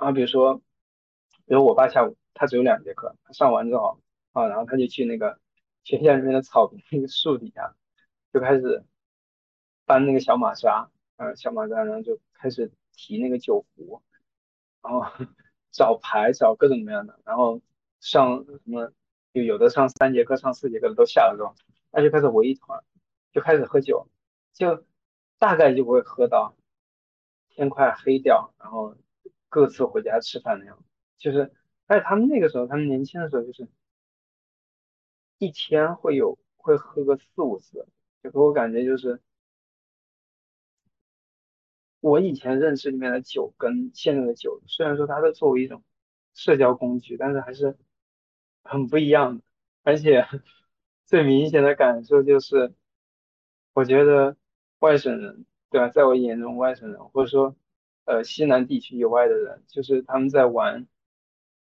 [0.00, 0.56] 啊，比如说，
[1.46, 2.16] 比如我爸下午。
[2.32, 4.00] 他只有两节课，他上完之后
[4.32, 5.38] 啊，然后他就去那个
[5.84, 7.74] 学校里面的草坪那个树底下，
[8.32, 8.82] 就开始
[9.84, 14.00] 搬那个小马扎，啊，小马扎，然后就开始提那个酒壶，
[14.80, 15.04] 然后
[15.70, 17.60] 找牌，找各种各样的，然后
[17.98, 18.90] 上什么，
[19.34, 21.54] 就有的上三节课，上四节课的都下了之后，
[21.90, 22.82] 那就开始围一团，
[23.32, 24.08] 就开始喝酒，
[24.54, 24.86] 就
[25.38, 26.56] 大概就会喝到
[27.50, 28.96] 天快黑掉，然后
[29.50, 30.84] 各自回家吃饭那样子，
[31.18, 31.52] 就是。
[31.98, 33.68] 且他们那个时候，他们年轻的时候就是
[35.38, 37.84] 一天会有会喝个四五次，
[38.22, 39.20] 就给我感觉就是
[41.98, 45.82] 我以前认识里面的酒跟现在的酒，虽然说它是作为一种
[46.32, 47.76] 社交工具，但是还是
[48.62, 49.44] 很不一样的。
[49.82, 50.24] 而且
[51.06, 52.72] 最明显的感受就是，
[53.72, 54.36] 我觉得
[54.78, 55.88] 外省人，对吧？
[55.88, 57.56] 在我眼中，外省人或者说
[58.10, 60.88] 呃西南地区以外的人，就是他们在玩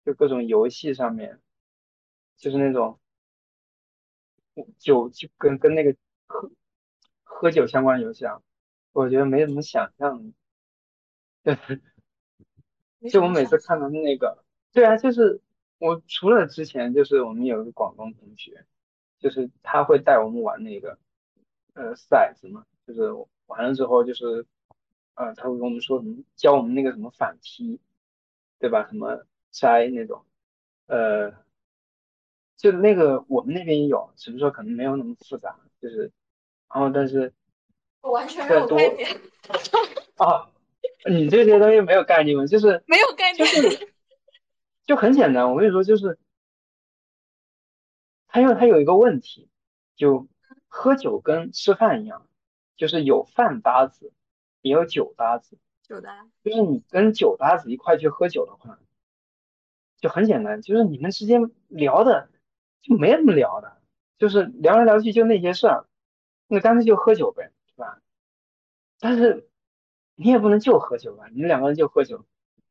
[0.04, 1.40] 就各种游戏上面，
[2.36, 2.98] 就是那种
[4.78, 5.94] 酒就跟跟那个
[6.26, 6.50] 喝
[7.22, 8.42] 喝酒相关游戏啊。
[8.92, 10.32] 我觉得没什么想象，
[11.44, 11.56] 对，
[13.08, 15.40] 就我每次看到那个，对啊，就是
[15.78, 18.66] 我除了之前就是我们有一个广东同学，
[19.20, 20.98] 就是他会带我们玩那个
[21.74, 23.12] 呃骰子嘛，就是
[23.46, 24.46] 完了之后就是
[25.14, 27.80] 呃他会跟我们说什么教我们那个什么反踢，
[28.58, 28.86] 对吧？
[28.88, 30.24] 什么摘那种，
[30.86, 31.32] 呃，
[32.56, 36.12] 就那个我们那边也有，只是说可能没有那么复杂，就是
[36.68, 37.32] 然后但是。
[38.00, 39.18] 我完全没有概念。
[40.18, 40.50] 啊，
[41.08, 42.44] 你这些东西没有概念吗？
[42.46, 43.94] 就是 没有概念，就是
[44.84, 45.50] 就很简单。
[45.50, 46.18] 我跟你说，就是
[48.28, 49.48] 他因为他有一个问题，
[49.96, 50.28] 就
[50.68, 52.28] 喝酒跟吃饭一样，
[52.76, 54.12] 就是有饭搭子，
[54.64, 55.58] 也有酒搭子。
[55.82, 56.26] 酒搭。
[56.42, 58.78] 就是你跟酒搭子一块去喝酒的话，
[59.98, 62.30] 就很简单，就是你们之间聊的
[62.80, 63.76] 就没什么聊的，
[64.18, 65.86] 就是聊来聊去就那些事儿，
[66.48, 67.52] 那干脆就喝酒呗。
[67.66, 68.00] 是吧？
[69.00, 69.48] 但是
[70.14, 71.26] 你也不能就喝酒吧？
[71.32, 72.24] 你们两个人就喝酒，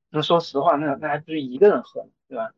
[0.09, 2.53] 那说实话，那那还不是一个人喝，对吧？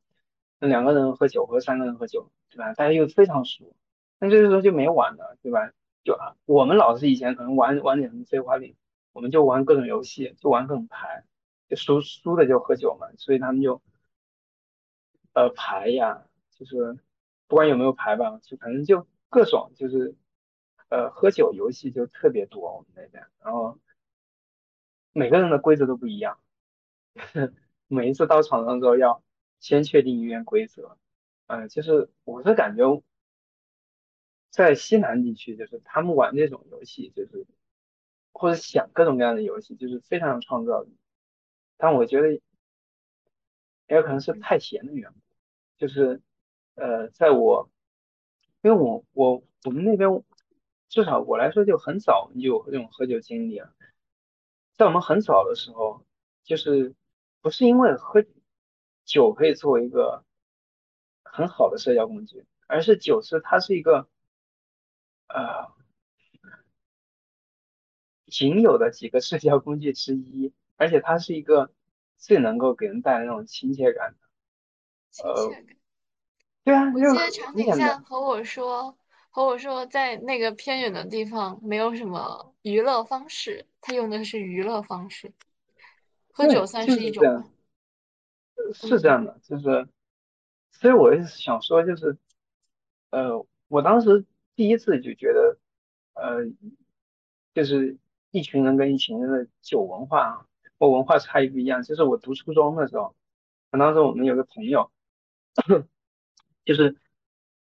[0.59, 2.73] 那两个人喝酒和三个人喝酒，对吧？
[2.73, 3.75] 大家又非常熟，
[4.19, 5.71] 那这个时候就没玩了，对吧？
[6.03, 8.75] 就啊，我们老师以前可能玩玩点什么飞花岭，
[9.15, 11.23] 我们就玩各种游戏，就玩各种牌，
[11.69, 13.81] 就输输的就喝酒嘛，所以他们就
[15.33, 16.99] 呃牌呀，就是
[17.47, 20.15] 不管有没有牌吧，就反正就各种就是。
[20.87, 23.79] 呃，喝酒游戏就特别多，我们那边，然后
[25.13, 26.39] 每个人的规则都不一样，
[27.89, 29.23] 每一次到场上之后要
[29.59, 30.99] 先确定一遍规则，
[31.47, 33.01] 嗯，就是我是感觉
[34.51, 37.47] 在西南地区，就是他们玩这种游戏，就是
[38.35, 40.95] 或者想各种各样的游戏，就是非常有创造力，
[41.77, 42.41] 但我觉得也
[43.87, 45.19] 有可能是太闲的缘故，
[45.77, 46.21] 就是
[46.75, 47.71] 呃，在我
[48.61, 50.23] 因为我我我们那边。
[50.87, 53.73] 至少我来说就很早就有这种喝酒经历啊，
[54.77, 56.05] 在我们很早的时候，
[56.43, 56.95] 就是
[57.41, 58.23] 不是因为喝
[59.03, 60.23] 酒可以作为一个
[61.23, 64.07] 很好的社交工具，而是酒是它是一个
[65.27, 65.73] 呃
[68.35, 71.71] 仅有的几个社交工具之一，而且它是一个
[72.17, 75.23] 最能够给人带来那种亲切感的。
[75.23, 75.55] 呃，
[76.65, 78.97] 对啊，我记得场景下和我说。
[79.29, 85.33] 和我说，在那个偏远的地方，没有什么娱乐方式，他用的是娱乐方式，
[86.31, 87.23] 喝酒算是一种。
[88.73, 89.87] 是这样的，就是，
[90.71, 92.17] 所以我也是想说，就是，
[93.11, 95.57] 呃，我当时第一次就觉得，
[96.13, 96.45] 呃，
[97.53, 97.97] 就是
[98.35, 100.45] 一群人跟一群人的酒文化
[100.77, 101.81] 或文化差异不一样。
[101.83, 103.15] 就是我读初中的时候，
[103.71, 104.91] 当时我们有个朋友，
[106.65, 106.97] 就是。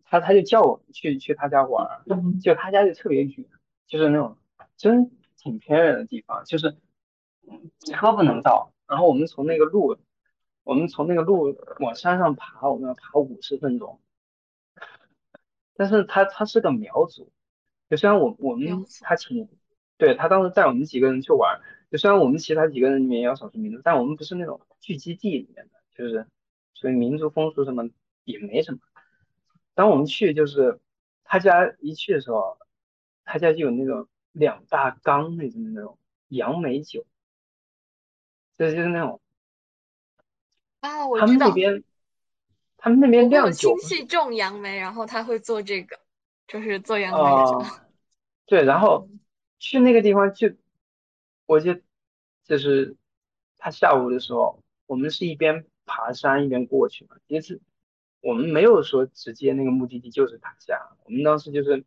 [0.06, 2.04] 他他就叫我们去去他家玩，
[2.40, 3.46] 就他家就特别远，
[3.88, 4.36] 就是那种
[4.76, 6.76] 真挺偏远的地方，就是
[7.80, 8.72] 车不能到。
[8.86, 9.96] 然后我们从那个路，
[10.62, 13.98] 我们从那个路往山上爬，我们要爬五十分钟。
[15.74, 17.32] 但是他他是个苗族，
[17.90, 19.48] 就虽然我我们他请，
[19.96, 26.26] 对他当时带我们几个人去玩，就虽然我们其他几个人里面也有少数民族，但我们不是那种聚集地里面的，就是
[26.74, 27.88] 所以民族风俗什么
[28.24, 28.78] 也没什么。
[29.74, 30.80] 当我们去，就是
[31.24, 32.58] 他家一去的时候，
[33.24, 37.06] 他家就有那种两大缸那种那种杨梅酒，
[38.58, 39.20] 这就是那种
[40.80, 41.82] 啊，我他们那边，
[42.76, 45.98] 他们那边酿酒，亲戚种杨梅，然后他会做这个，
[46.46, 47.64] 就是做杨梅酒。
[48.46, 49.08] 对，然后
[49.58, 50.48] 去那个地方就，
[51.46, 51.80] 我就
[52.44, 52.96] 就是
[53.58, 57.60] 他下午的时候，我们是一边爬山一边过去嘛，第一次。
[58.26, 61.84] 我们没有说直接那个目的地就是他家，我们当时就是，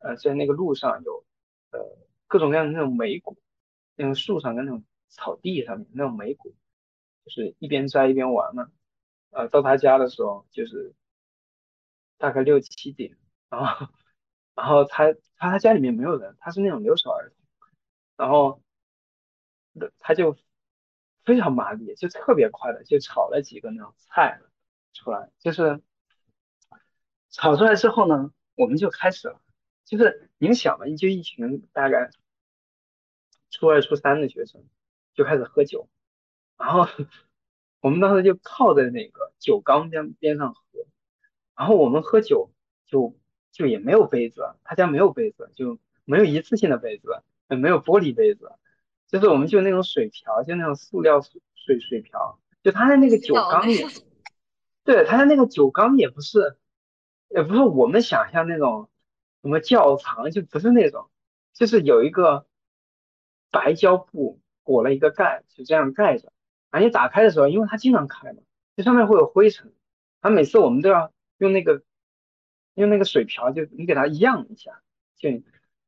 [0.00, 1.24] 呃，在那个路上有，
[1.70, 3.34] 呃，各种各样的那种梅果，
[3.96, 6.52] 那种树上跟那种草地上面那种梅果，
[7.24, 8.70] 就是一边摘一边玩嘛。
[9.30, 10.92] 呃，到他家的时候就是
[12.18, 13.16] 大概六七点，
[13.48, 13.88] 然后，
[14.54, 17.36] 然后他他他家里面没有人，他是那种留守儿童，
[18.16, 18.62] 然后，
[19.98, 20.36] 他就
[21.24, 24.40] 非常麻利，就特别快的就炒了几个那种菜。
[24.94, 25.80] 出来就是
[27.30, 29.40] 炒出来之后呢，我们就开始了。
[29.86, 32.10] 就是你们想嘛，就一群大概
[33.48, 34.62] 初二、初三的学生
[35.14, 35.88] 就开始喝酒，
[36.58, 36.86] 然后
[37.80, 40.60] 我们当时就靠在那个酒缸边边上喝，
[41.56, 42.52] 然后我们喝酒
[42.84, 43.18] 就
[43.52, 48.50] 就也没有杯子，他家没有杯子，就没有一次性的杯子，也没有玻璃杯子，
[49.06, 53.86] 就是我们就那种水瓢，就那种塑料水水瓢，就他的那个酒缸也，
[54.82, 56.56] 对，他的那个酒缸也不是，
[57.28, 58.88] 也不是我们想象那种
[59.42, 61.10] 什么窖藏，就不是那种，
[61.52, 62.46] 就是有一个。
[63.54, 66.32] 白胶布裹了一个盖，就这样盖着。
[66.70, 68.38] 而且打开的时候，因为它经常开嘛，
[68.74, 69.74] 这上面会有灰尘。
[70.22, 71.82] 它每次我们都要用那个
[72.74, 74.80] 用那个水瓢，就你给它漾一下，
[75.16, 75.28] 就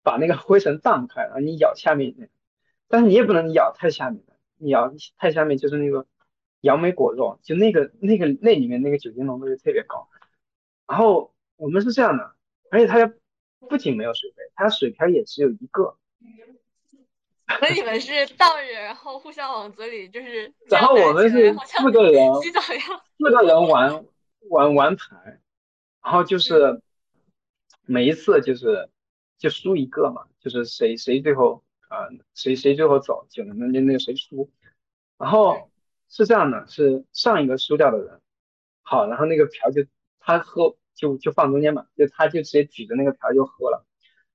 [0.03, 1.23] 把那个灰尘荡开。
[1.23, 2.15] 然后你舀下面，
[2.89, 6.07] 但是你也不能舀太下面的，你舀太下面就是那个
[6.61, 10.09] 杨梅果肉，就那个那个那里面那个酒精浓度就特别高。
[10.87, 12.35] 然后我们是这样的，
[12.71, 13.13] 而且它家
[13.69, 15.97] 不仅没有水杯，它水瓢也只有一个。
[17.61, 24.05] 那你们是倒着，然后互相往嘴里就是，然后我们是四个人，四个人玩
[24.49, 25.39] 玩玩牌，
[26.05, 26.81] 然后就是
[27.87, 28.89] 每一次就是
[29.39, 34.49] 就输一个嘛，就是谁谁最后啊谁谁最后走就能那那个谁输，
[35.19, 35.71] 然后
[36.09, 38.21] 是这样的，是上一个输掉的人
[38.83, 39.85] 好，然后那个瓢就
[40.21, 43.85] 他喝就就放中间嘛，就他就直接举着那个瓢就喝了，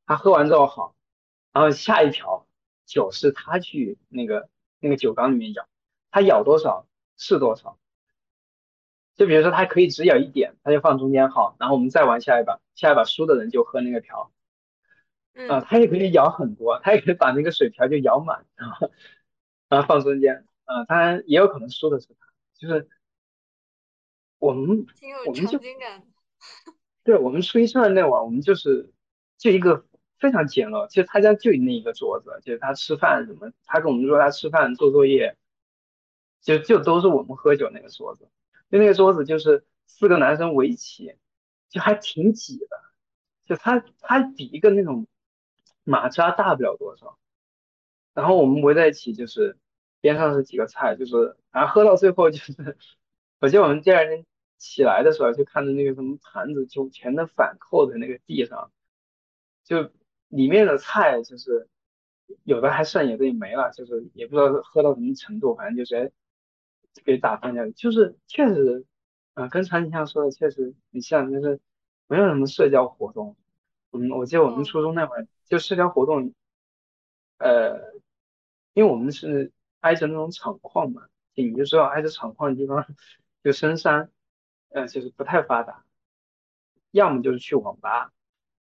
[0.06, 0.96] 他喝完之后好，
[1.54, 2.46] 然后下一瓢。
[2.90, 5.68] 酒是他去那个那个酒缸里面舀，
[6.10, 7.78] 他舀多少是多少。
[9.20, 14.32] 就比如说他可以只舀一点，他就放中间好，然后我们再玩下一把，下一把输的人就喝那个瓢。
[15.50, 18.92] 啊，他也可以舀很多，他也可以把那个水瓢就舀满，然后
[19.68, 20.46] 然后放中间。
[20.64, 22.28] 啊，当然也有可能输的是他，
[22.58, 22.88] 就是
[24.38, 24.86] 我们
[25.28, 25.60] 我们就
[27.04, 28.90] 对，我们初一上的那晚，我们就是
[29.38, 29.86] 就一个。
[30.20, 35.38] 非常简陋，其实他家就那一个桌子，就是他吃饭什么，他跟我们说他吃饭做作业，
[36.42, 38.28] 就就都是我们喝酒那个桌子，
[38.70, 41.16] 就那个桌子就是四个男生围起，
[41.70, 42.68] 就还挺挤的，
[43.46, 45.08] 就他他比一个那种
[45.84, 47.18] 马扎大不了多少，
[48.14, 49.58] 然后我们围在一起，就是
[50.02, 52.78] 边上是几个菜，就是然后喝到最后就是，
[53.40, 54.26] 我记得我们第二天
[54.58, 58.72] 起来的时候就看着那个什么盘子就全都反扣在那个地上，
[59.64, 59.92] 就。
[60.30, 61.68] 里面的菜就是
[62.44, 66.14] 有的还剩，有的也没了，就是也不知道喝到什么程度，反正就是
[67.04, 67.70] 给打翻掉。
[67.72, 68.86] 就是确实，
[69.34, 71.60] 啊，跟常景像说的确实很像，就是
[72.08, 73.36] 没有什么社交活动。
[73.92, 76.34] 嗯，我记得我们初中那会儿就社交活动，
[77.38, 77.94] 呃，
[78.74, 82.86] 因为我们是挨着那种厂矿嘛，你就知道挨着厂矿的地方
[83.44, 84.12] 就深山，
[84.70, 85.84] 呃，就是不太发达，
[86.92, 88.14] 要么就是去网吧。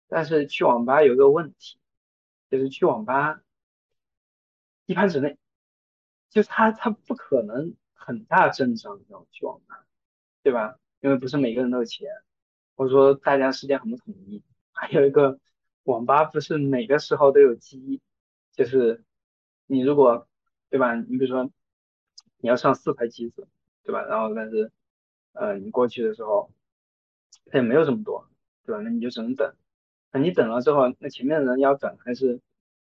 [0.07, 1.79] 但是去网吧有个问题，
[2.51, 3.41] 就是去网吧
[4.86, 5.38] 一盘之内，
[6.29, 7.73] 就他他不可能
[8.05, 9.85] 很大阵仗要去网吧，
[10.43, 10.77] 对吧？
[10.99, 12.09] 因为不是每个人都有钱，
[12.75, 14.43] 或者说大家时间很不统一。
[14.71, 15.39] 还有一个
[15.83, 18.01] 网吧不是每个时候都有机，
[18.51, 19.03] 就是
[19.67, 20.27] 你如果
[20.69, 20.95] 对吧？
[20.95, 21.49] 你比如说
[22.37, 23.47] 你要上四台机子，
[23.83, 24.03] 对吧？
[24.03, 24.71] 然后但是
[25.31, 26.51] 呃你过去的时候
[27.45, 28.27] 他也没有这么多，
[28.65, 28.81] 对吧？
[28.81, 29.55] 那你就只能等。
[30.11, 32.41] 那你等了之后，那前面的人要等，还是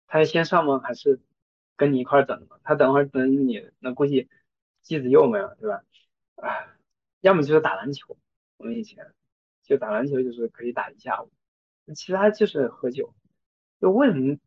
[0.08, 0.80] 他先上吗？
[0.80, 1.20] 还是
[1.76, 2.48] 跟你一块等？
[2.64, 4.30] 他等会儿等你，那估计
[4.90, 5.86] 机子又没了，对吧？
[6.38, 6.76] 啊，
[7.22, 8.18] 要么就是打篮球，
[8.58, 9.14] 我们以前
[9.62, 11.32] 就打篮球，就是可以打一下午。
[11.96, 13.14] 其他就是喝酒。
[13.80, 14.38] 就为什么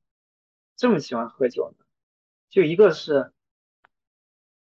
[0.74, 1.84] 这么喜欢喝酒呢？
[2.50, 3.32] 就一个是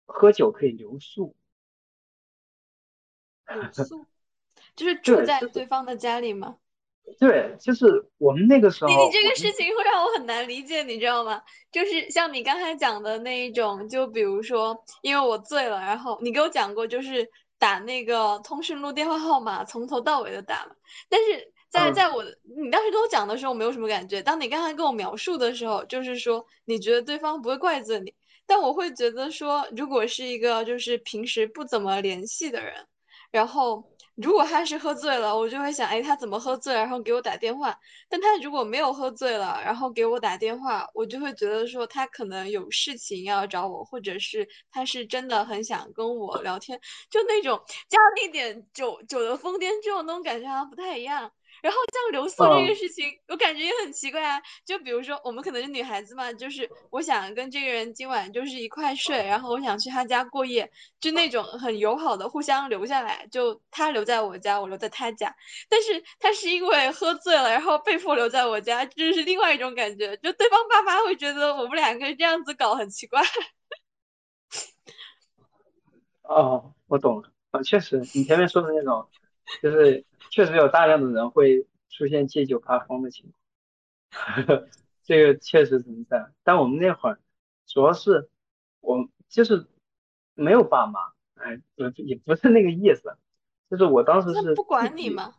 [0.05, 1.36] 喝酒可以留宿，
[3.45, 4.05] 留 宿
[4.78, 6.57] 就是住在对方的家里吗？
[7.20, 7.86] 对，就是
[8.18, 11.41] 我们那个时候，你这个事情会让我很难理解，你知道吗？
[11.72, 20.72] 就是像你刚才讲的那一种，就比如说，因为我醉了，然后你给我讲过，就是打那个通讯录电话号码，从头到尾的打嘛。
[21.08, 24.22] 但是在在我你当时跟我讲的时候，我没有什么感觉。
[24.22, 28.14] 当你刚才跟我描述的时候，就是说你觉得对方不会怪罪你，
[28.45, 32.74] 但我会觉得说，如果是一个就是平时不怎么联系的人，
[33.32, 33.84] 然后。
[34.16, 37.78] 如果他是喝醉了，我就会想，哎，他怎么喝醉，然后给我打电话。
[38.07, 51.32] 但他如果没有喝醉了，然后给我打电话，我就会觉得说他可能有事情要找我，或者是他是真的很想跟我聊天，就那种加了一点酒酒的疯癫这种那种感觉好像不太一样。
[51.62, 54.41] 然后这样留宿这个事情，我感觉也很奇怪啊。
[54.66, 65.36] 就比如说，我们可能是女孩子嘛，就是我想跟这个人今晚就是一块睡，然后我想去他家过夜，就那种很友好的互相留下来，就他留在我家，我留在他家。
[65.70, 70.16] 但是他是因为喝醉了，然后被迫留在我家，这是另外一种感觉。
[70.18, 73.22] 就对方爸妈会觉得我们两个这样子搞很奇怪。
[76.24, 79.08] 哦，我懂了啊，确实，你前面说的那种，
[79.62, 80.03] 就是
[80.36, 83.31] 确实有大量的人会出现借酒发疯的情
[84.11, 84.67] 况，
[85.05, 86.29] 这个确实存在。
[86.43, 87.19] 但我们那会儿
[87.65, 88.29] 主要是
[88.81, 89.65] 我就是
[90.33, 90.99] 没有爸妈，
[91.36, 93.15] 哎，不也不是那个意思，
[93.69, 95.36] 就是我当时是不管你吗？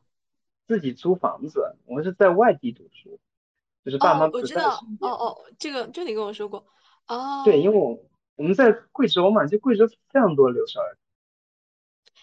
[0.66, 3.20] 自己租房子，我是在外地读书，
[3.84, 4.56] 就是爸妈不在身
[4.96, 5.10] 边。
[5.10, 6.66] 哦哦，这个就你跟我说过。
[7.06, 7.42] 哦。
[7.44, 8.02] 对，因为我。
[8.36, 10.98] 我们在贵州嘛，就贵州非常多留守儿，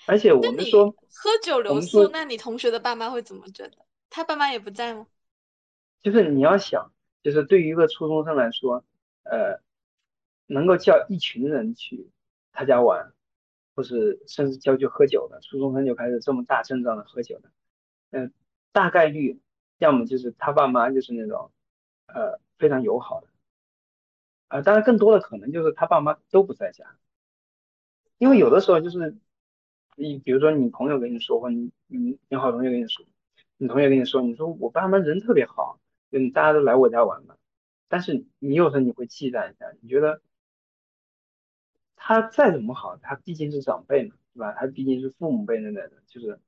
[0.05, 3.77] 而且我们说喝酒留宿，那你同学的爸妈会怎么觉得？
[4.09, 5.07] 他爸妈也不在吗？
[6.01, 6.91] 就是你要想，
[7.23, 8.83] 就是对于一个初中生来说，
[9.23, 9.61] 呃，
[10.45, 12.09] 能够叫一群人去
[12.51, 13.13] 他家玩，
[13.75, 17.51] 或是甚至叫去喝酒的，初中生就开始这么大阵仗的喝酒的，
[18.11, 18.33] 嗯，
[18.71, 19.39] 大概率
[19.77, 21.51] 要么就是他爸妈就是那种，
[22.07, 23.27] 呃，非常友好的。
[24.49, 26.97] 啊，当然更多的可能就是他爸妈都不在家，
[28.19, 29.17] 因为有的时候就是
[29.95, 33.05] 你比如说你朋友跟你说，或你你你好同学跟你说，
[33.57, 35.79] 你同学跟你说，你说我爸妈人特别好，
[36.11, 37.35] 嗯，大家都来我家玩嘛，
[37.87, 40.21] 但是你有时候你会忌惮一下，你觉得
[41.95, 44.53] 他再怎么好，他毕竟是长辈嘛，对吧？
[44.53, 46.39] 他毕竟是父母辈那代的，就是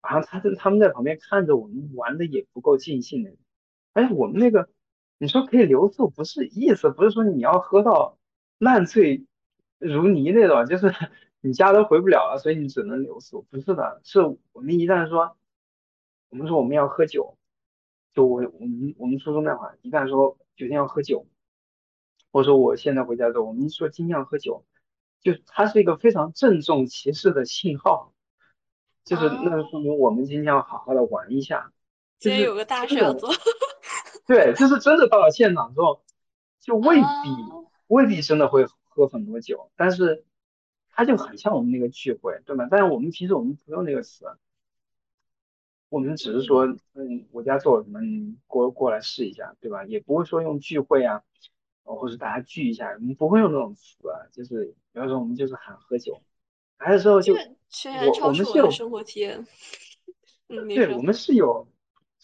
[0.00, 3.34] 好像他在他们在旁边看着我们玩的也不够尽兴的，
[3.92, 4.68] 哎，我们那个。
[5.18, 8.18] 你说可以留宿，不是意思，不是说你要喝到
[8.58, 9.24] 烂醉
[9.78, 10.92] 如泥那种，就是
[11.44, 14.20] 你家都回不了了，所以你只能留宿，不是的，是
[14.52, 15.36] 我们一旦说，
[16.30, 17.36] 我们说我们要喝酒，
[18.14, 21.26] 就我我们我们初中那会儿，一旦说决定要喝酒，
[22.30, 24.64] 或者说我现在回家之后，我们说今天要喝酒，
[25.20, 28.14] 就它是一个非常郑重其事的信号，
[29.04, 31.72] 就是那说明我们今天要好好的玩一下，
[32.20, 33.30] 今天有个大事要做。
[34.24, 36.04] 对，就是真的到了现场之后，
[36.60, 37.04] 就未必
[37.88, 40.24] 未必真的会喝很多酒，但是
[40.92, 42.68] 它就很像我们那个聚会，对吗？
[42.70, 44.26] 但是我们其实我们不用那个词，
[45.88, 49.84] 我们只是说，嗯，我家做了什么，你过过来试一下，对吧？
[49.84, 51.22] 也不会说用聚会啊，
[51.82, 56.22] 或者大家聚一下，我们不会用那种词啊，就是有时候我们就是喊喝酒，
[56.78, 59.46] 来的时候就我我们是有生活体验，
[60.48, 61.66] 嗯，对，我们是有。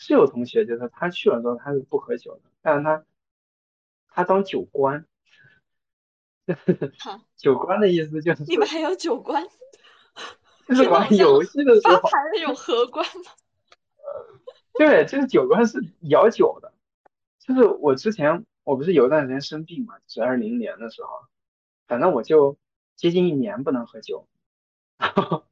[0.01, 3.05] 是有同学，就是他去了之后他是不喝酒的，但是他
[4.07, 5.05] 他当酒官，
[7.37, 9.47] 酒官的意思就是你们还有酒官，
[10.67, 13.33] 就是玩游戏的时候还有荷官吗？
[14.79, 16.73] 对，就是酒官是摇酒的，
[17.41, 21.09] 就是我之前我不是有一段时间生病嘛，是二零年的时候，
[21.87, 22.57] 反正我就
[22.97, 24.29] 接近一年不能喝酒，
[24.99, 25.45] 然后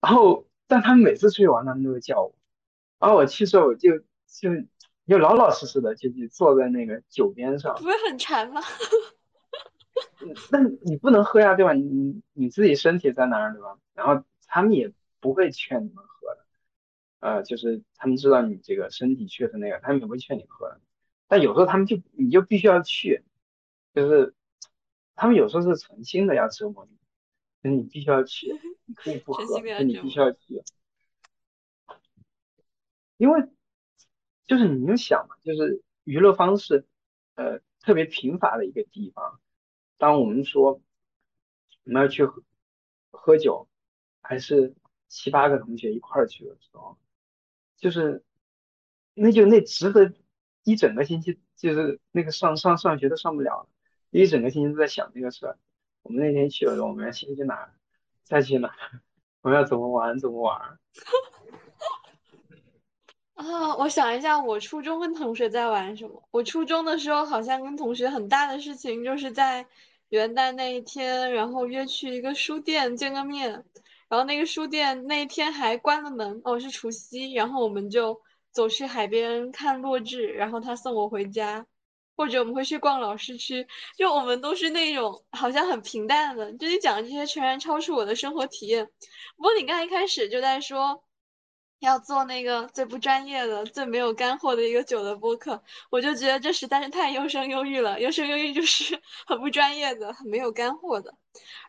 [0.00, 2.34] 然后但他们每次出去玩，他们都会叫我。
[2.98, 4.50] 然后我去时候我就就
[5.06, 8.62] 就老老实实的就去坐在那个酒边上，不会很馋吗？
[10.50, 11.72] 那你不能喝呀，对吧？
[11.72, 13.78] 你你自己身体在那儿，对吧？
[13.94, 16.46] 然后他们也不会劝你们喝的，
[17.20, 20.80] 呃，就是他们知道你这个身体确实那个，他们也不会劝你喝的。
[21.28, 23.24] 但有时候他们就你就必须要去，
[23.94, 24.34] 就是
[25.14, 26.96] 他们有时候是存心的要折磨你，
[27.62, 28.52] 就是你必须要去，
[28.86, 30.62] 你可以不喝，但你必须要去。
[33.16, 33.48] 因为
[34.46, 36.86] 就是你就想嘛，就是娱乐方式，
[37.34, 39.40] 呃，特别贫乏的一个地方。
[40.02, 40.80] 当我们说
[41.84, 42.42] 我们要去喝
[43.12, 43.68] 喝酒，
[44.20, 44.74] 还是
[45.06, 46.98] 七八个同学一块儿去的时候，
[47.76, 48.24] 就是
[49.14, 50.12] 那就那值得
[50.64, 53.68] 一整个星期，就是那个上上上学都上不了，
[54.10, 55.56] 一整个星期都在想那个事儿。
[56.02, 57.72] 我们那天去了，我们要先去哪儿，
[58.24, 59.00] 再去哪儿，
[59.42, 60.80] 我们要怎么玩，怎么玩。
[63.34, 66.24] 啊，我想一下，我初中跟同学在玩什么？
[66.32, 69.64] 我初中的时候好像跟同学很大的事情，就是在
[70.12, 73.50] 元旦那一天，然后约去一个书店见个面，
[74.10, 81.64] 然后那个书店那一天还关了门，哦，是除夕，然后我们就走去海边看落日，然后他送我回家，
[82.14, 88.90] 或者我们会去逛老市区，就我们都是那种好像很平淡的，就你讲的这些全然超出我的生活体验。
[89.36, 91.02] 不过你刚才一开始就在说。
[91.82, 95.60] 要做那个最不专业的、最没有干货的一个酒的播客，
[95.90, 98.00] 我就觉得这实在是太优生优育了。
[98.00, 101.12] 优生优育就是 很不专业的、很没有干货的。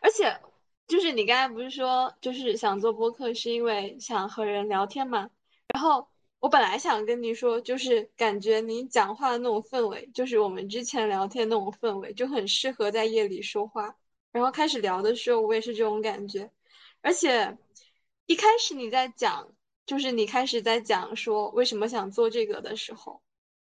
[0.00, 0.40] 而且
[0.86, 5.30] 就是你刚才不是说，就是想做播客是因为想和人聊天嘛？
[5.74, 6.06] 然后
[6.38, 13.96] 我本来想跟你说，就是感觉你讲话的那种氛围，就是我们之前聊天那种氛围，就很适合在夜里说话。
[14.30, 16.52] 然后开始聊的时候，我也是这种感觉。
[17.02, 17.58] 而且
[18.26, 19.48] 一开始你在讲，
[19.86, 23.22] 就是你开始在讲说为什么想做这个的时候，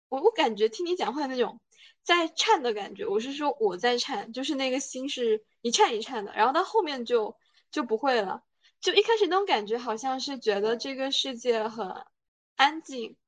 [0.09, 1.61] 我我感觉听你讲话那种。
[2.05, 7.37] 在颤的感觉，我是说我在颤，就是那个心是一颤一颤的，然后到后面就
[7.71, 8.43] 就不会了。
[8.81, 12.07] 就一开始那种感觉，好像是觉得这个世界很
[12.57, 13.19] 安静，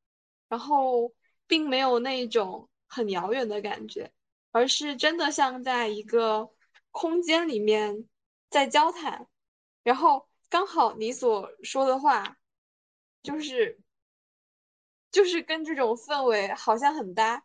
[0.48, 1.12] 然后
[1.46, 4.12] 并没有那种很遥远的感觉，
[4.50, 6.48] 而是真的像在一个
[6.90, 8.08] 空间里面
[8.48, 9.28] 在交谈。
[9.82, 12.38] 然后刚好你所说的话，
[13.22, 13.78] 就是
[15.10, 17.44] 就是跟这种氛围好像很搭。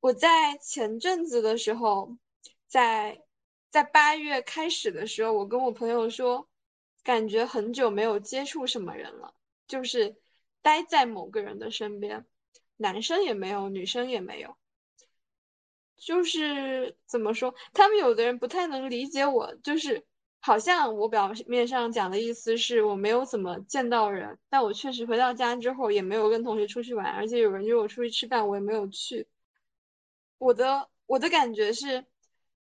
[0.00, 2.16] 我在前阵子的时候，
[2.66, 3.22] 在
[3.70, 6.48] 在八月开始的时候，我跟我朋友说，
[7.02, 9.34] 感觉很久没有接触什么人了，
[9.66, 10.16] 就是
[10.62, 12.24] 待在某个人的身边，
[12.76, 14.56] 男生也没有，女生也没有，
[15.96, 20.06] 就是怎么说，他们有的人不太能理解我，就是
[20.42, 29.28] 好像我表面上讲的意思是我没有怎么见到人，但我确实回到家之后也没有跟同学出去玩，而且有人约我出去吃饭，我也没有去。
[30.38, 32.06] 我的我的感觉是，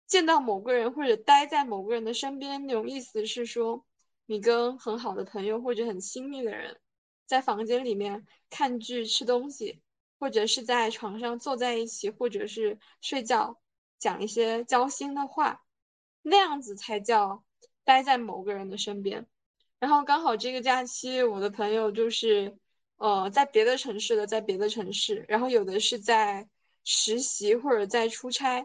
[0.06, 3.86] 见到某个人或者待在某个人的身边，那种意思是说，
[4.26, 6.80] 你跟很好的朋友或者很亲密的人，
[7.26, 9.80] 在房间里面看剧、吃东西，
[10.18, 13.60] 或者是在床上坐在一起，或者是睡觉，
[14.00, 15.62] 讲一些交心的话，
[16.22, 17.44] 那样子才叫
[17.88, 19.26] 待在某个人的身边。
[19.78, 22.58] 然后刚好这个假期，我的朋友就是，
[22.98, 26.48] 呃，在别的城市的，在别的城市，然后有的是在。
[26.90, 28.64] 实习或者在出差，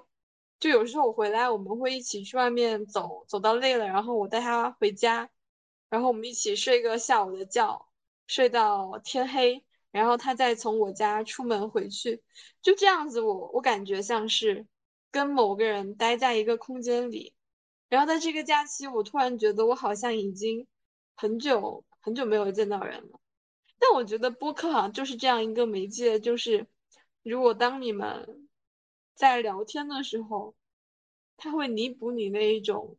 [0.57, 5.29] 就有时候我回来，我们会一起去外面走，走到累了，然后我带他回家，
[5.89, 7.89] 然后我们一起睡个下午的觉，
[8.25, 12.23] 睡到天黑，然后他再从我家出门回去，
[12.61, 14.67] 就这样子，我我感觉像是
[15.11, 17.33] 跟某个人待在一个空间里，
[17.93, 20.65] 然后在这个假期，我突然觉得我好像已经
[21.13, 23.19] 很久很久没有见到人了，
[23.77, 26.65] 但我觉得播客好像就是这样一个媒介，就是。
[27.21, 28.49] 如果当你们
[29.15, 30.55] 在聊天的时候，
[31.37, 32.97] 它会弥补你那一种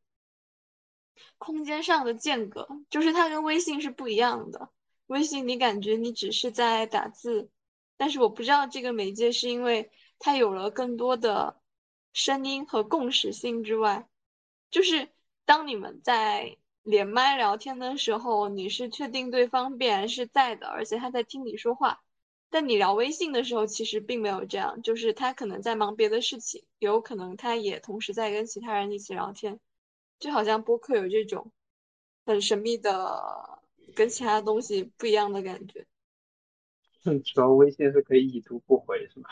[1.37, 4.71] 空间上的间隔，就是它跟微信是不一样的。
[5.09, 7.51] 微信你感觉你只是在打字，
[7.99, 11.61] 但是我不知道这个媒介是因为它有了更多的
[12.15, 14.09] 声音和共识性之外，
[14.75, 15.09] 就是
[15.45, 22.03] 当你们在连麦聊天的时候，你是确定对方必然是在的，而且他在听你说话。
[22.51, 29.61] 但你聊微信的时候，其实并没有这样，就是他可能在忙别的事情，有可能他也同时在跟其他人一起聊天，
[30.19, 31.53] 就好像播客有这种
[32.27, 33.61] 很神秘的、
[33.95, 35.87] 跟其他东西不一样的感觉。
[37.25, 39.29] 主要微信是可以已读不回，是吗？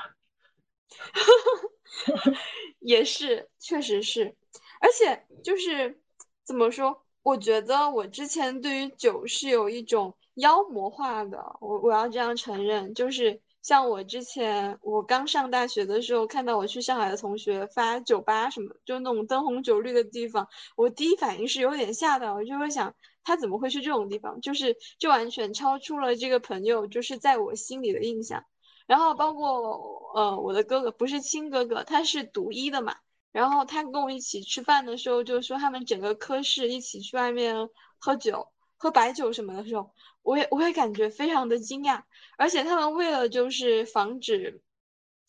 [2.79, 4.37] 也是，确实是，
[4.83, 5.99] 而且就是
[6.45, 7.03] 怎么说？
[7.23, 10.15] 我觉得我之前对于酒是有一种。
[10.37, 28.43] 妖魔化的，我我要这样承认，就是像我之前我刚上大学的时候，看到我去上海的同学发酒吧什么，就那种灯红酒绿的地方，我第一反应是有点吓到，我就会想他怎么会去这种地方，就是就完全超出了这个朋友就是在我心里的印象。
[28.87, 32.97] 然后包括呃我的哥哥不是亲哥哥，他是读医的嘛，
[33.33, 37.69] 然后他跟我一起吃饭的时候就说他们整个科室一起去外面
[37.99, 38.49] 喝酒。
[38.77, 42.03] 喝白酒什么的时候，我也我也感觉非常的惊讶，
[42.37, 44.61] 而且他们为了就是防止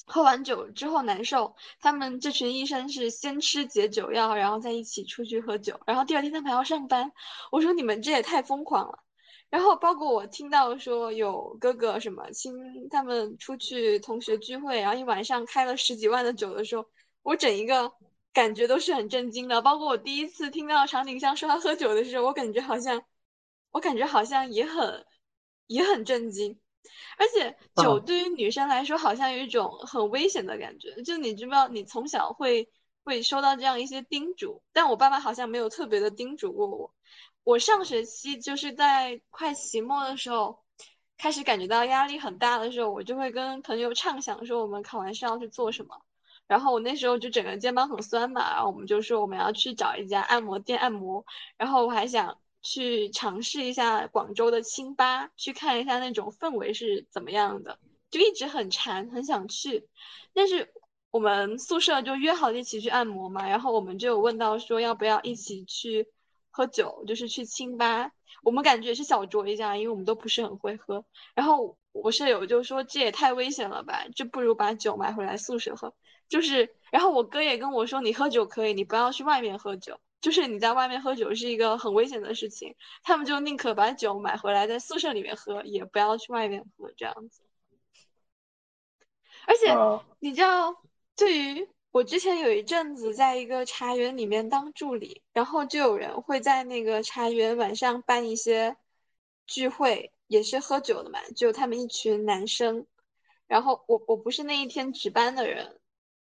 [0.08, 7.12] 喝完酒之后难受，他们这群医生是先吃解酒药，然后再一起出去喝酒，然后第二天他们还要上班。
[7.52, 9.04] 我说你们这也太疯狂了。
[9.52, 12.56] 然后包括我听到说有哥哥什么亲
[12.90, 16.88] 他们出去同学聚会，然后一晚上开了十几万的酒的时候，
[17.24, 17.92] 我整一个
[18.32, 19.62] 感觉都是很震惊的。
[19.64, 23.04] 包括我第一次听到常景香说他喝酒的时候，我感觉好像。
[23.74, 25.04] 我感觉好像也很，
[25.66, 26.60] 也很震惊，
[27.18, 31.02] 而且酒对于女生来说好像有一种很危险的感觉。
[31.02, 32.70] 就你知不知道，你从小会
[33.04, 36.94] 会收到这样一些叮嘱，但我爸妈好像没有特别的叮嘱过我。
[37.44, 40.64] 我上学期就是在快期末的时候，
[41.18, 46.00] 开始感觉到压力很大的时候，我就会跟朋友畅想说我们考完试要去做什么。
[46.54, 51.26] 然后我那时候就整个肩膀很酸嘛，然后我们就说我们要去找一家按摩店按摩。
[51.58, 52.38] 然后我还想。
[52.66, 57.78] 去尝试一下广州的清吧，去看一下那种氛围是怎么样的，
[58.10, 59.90] 就一直很馋，很想去。
[60.34, 60.74] 但是
[61.12, 66.08] 我们宿舍就约好一起去按摩嘛，然后我们就有问到说要不要一起去
[66.52, 68.14] 喝酒，就是去清吧。
[68.44, 71.04] 我们感觉也是小酌一下，因为我们都不是很会喝。
[71.36, 75.94] 然后我舍友就说这也太危险了吧，就不如把酒买回来宿舍喝。
[76.34, 80.00] 就是，然后我哥也跟我说，你喝酒可以，你不要去外面喝酒。
[80.20, 87.44] 就是你在外面喝酒是一个很危险的事情，他们就宁可把酒买回来在宿舍里面喝，也不要去外面喝这样子。
[89.46, 89.76] 而且
[90.22, 90.82] 你知道，
[91.16, 98.76] 对于我之前有一阵子在一个茶园里面当助理，然后就有人会在那个茶园晚上办一些
[99.46, 102.88] 聚会，也是喝酒的嘛，就他们一群男生，
[103.46, 105.80] 然后我我不是那一天值班的人。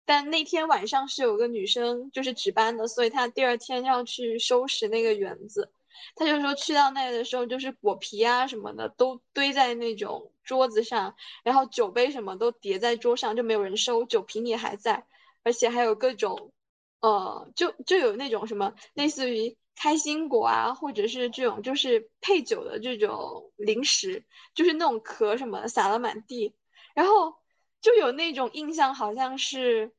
[0.06, 5.72] 但那天晚上是有个女生就是值班的，所以她第二天要去收拾那个园子。
[6.16, 15.06] 她就说去到那的时候，就是果皮啊什么的都堆在那种桌子上，然后酒杯什么都叠在桌上，就没有人收，酒瓶也还在，
[15.42, 16.52] 而且还有各种，
[17.00, 24.24] 呃，就就有那种什么类似于开心果啊，或者是这种就是配酒的这种零食，
[24.54, 26.54] 就是那种壳什么的撒了满地，
[26.94, 27.36] 然后。
[27.84, 29.92] 就有那种印象，好像是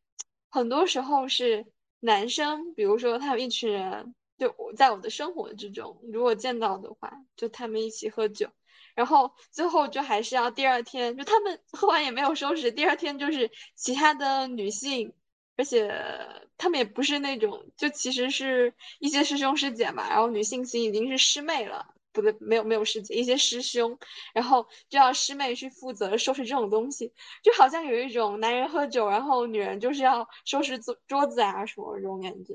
[0.49, 1.67] 很多时候是
[1.99, 8.49] 男生，比如说他们一群人，就我在我的生活之中，如果见到的话，就他们一起喝酒，
[8.95, 15.13] 然后最后就还是要第二天，就他们喝完也没有收拾，第二天就是其他的女性，
[15.55, 15.93] 而且
[16.57, 21.94] 他们也不是那种，就其实是一些师兄师姐嘛，然后女性型已经是师妹了。
[22.15, 23.99] 不对，没有没有师姐，一些师兄，
[24.33, 27.11] 然后就要师妹去负责收拾这种东西，
[27.43, 32.53] 就好像有一种男人喝酒，然后女人就是要收拾桌桌子啊什么这种感觉。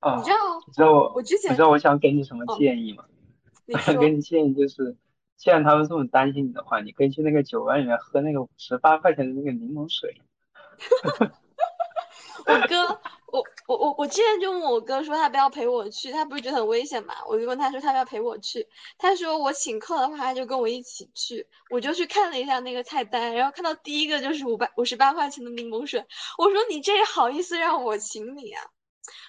[0.00, 0.36] 啊，你知道？
[0.66, 3.04] 你知道我我之前你知道我想给你什么建议吗？
[3.68, 4.96] 我想 给你建议就是，
[5.36, 10.20] 既然他们这么担心你的话，你可以去那个酒吧里面喝那个十八块钱的那个柠檬水。
[12.46, 13.00] 我哥。
[13.34, 17.14] 我我我我之前就问我哥说他不要陪我去，他不是觉得很危险嘛？
[17.26, 21.48] 我就问他说他不要陪我去，他说我请客的话他就跟我一起去。
[21.70, 26.06] 我就去看了一下那个菜单，然后看到第一个就是五百五十八块钱的柠檬水，
[26.38, 28.62] 我说你这好意思让我请你啊？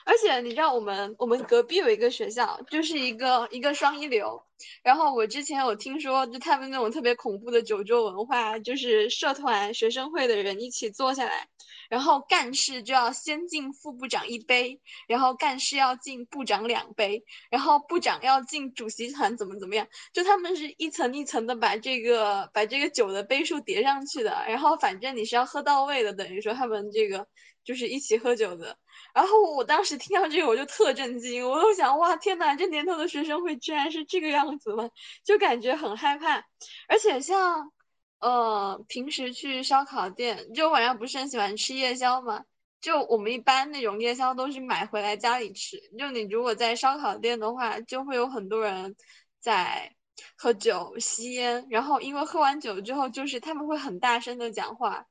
[0.05, 4.43] 而且你知道我们我们隔壁有一个学校，就是一个一个双一流。
[4.83, 11.49] 然后我之前有听说，就他们那种特别恐怖的酒桌文化，就是社团学生会的人一起坐下来，
[11.89, 27.27] 然后干事就要先敬副部长一杯，然后干事要敬部长两杯，然后部长要敬主席团怎么怎么样，就他们是一层一层的把这个把这个酒的杯数叠上去的，然后反正你是要喝到位的，等于说他们这个
[27.65, 28.77] 就是一起喝酒的。
[29.15, 34.89] 然后我当时听到这个，我就特震惊，我都想，哇，天哪，这年头的学生会居然是这个样子吗？
[35.23, 36.43] 就感觉很害怕。
[36.89, 37.71] 而且像，
[38.19, 42.43] 呃，平时去烧烤店，就晚上不是很喜欢吃夜宵吗？
[42.81, 45.77] 就我们一般那种夜宵都是买回来家里吃。
[45.97, 48.97] 就你如果在烧烤店的话，就会有很多人
[49.39, 49.95] 在
[50.35, 55.05] 喝酒、吸烟，然后因为喝完酒之后，就是他们会很大声的讲话。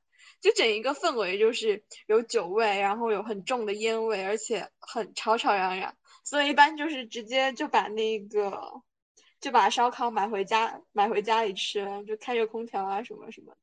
[0.45, 8.83] 就整一个氛围就是有酒味，然后有很重的烟味，而且很吵吵嚷嚷，所以一般就是直接就把那个
[9.41, 13.57] 就把烧烤买回家买回家里吃，就开着空调啊什么什么的。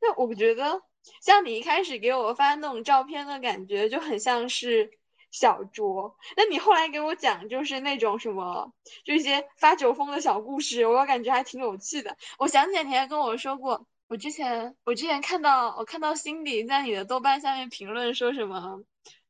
[0.00, 0.80] 那我觉得
[1.20, 4.90] 像你一开始给我发那种照片的感觉就很像是
[5.30, 8.72] 小酌，那你后来给我讲就是那种什么
[9.04, 12.16] 就一些发酒疯的小故事，我感觉还挺有趣的。
[12.38, 13.86] 我想起来你还跟我说过。
[14.06, 18.84] 我之前我之前看到我看到辛迪在你的豆瓣下面评论说什么，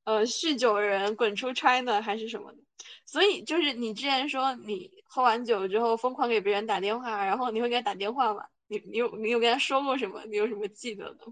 [0.05, 2.59] 呃，酗酒人滚出 China 还是什么的，
[3.07, 8.45] 所以就是你之前说你喝完酒之后疯狂给别人打电话，然后你会给他打电话吗？
[8.66, 10.22] 你你有你有跟他说过什么？
[10.27, 11.25] 你有什么记得的？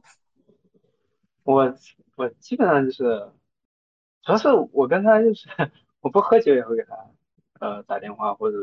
[1.43, 1.75] 我
[2.17, 3.33] 我基本上就是，
[4.23, 5.49] 主要是我跟他就是
[6.01, 6.97] 我不喝酒也会给他
[7.59, 8.57] 呃打电话或者。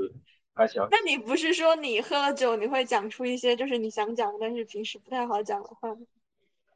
[0.91, 6.01] 那你不是说你喝了酒你会讲出一些就是你想讲但是平时不太好讲的话吗？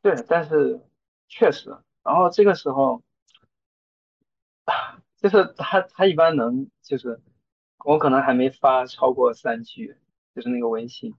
[0.02, 0.80] 对，但是
[1.28, 3.02] 确实，然后这个时候，
[5.18, 7.20] 就是他他一般能就是
[7.84, 9.98] 我可能还没发超过三句，
[10.34, 11.14] 就是那个微信，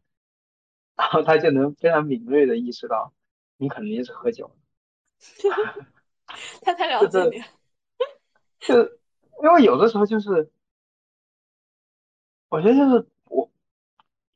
[0.96, 3.12] 然后他就能非常敏锐的意识到
[3.58, 4.56] 你肯定是喝酒了。
[6.62, 7.46] 他太了解你了。
[8.60, 8.84] 就
[9.42, 10.50] 因为有的时候就是。
[12.54, 13.50] 我觉得就是我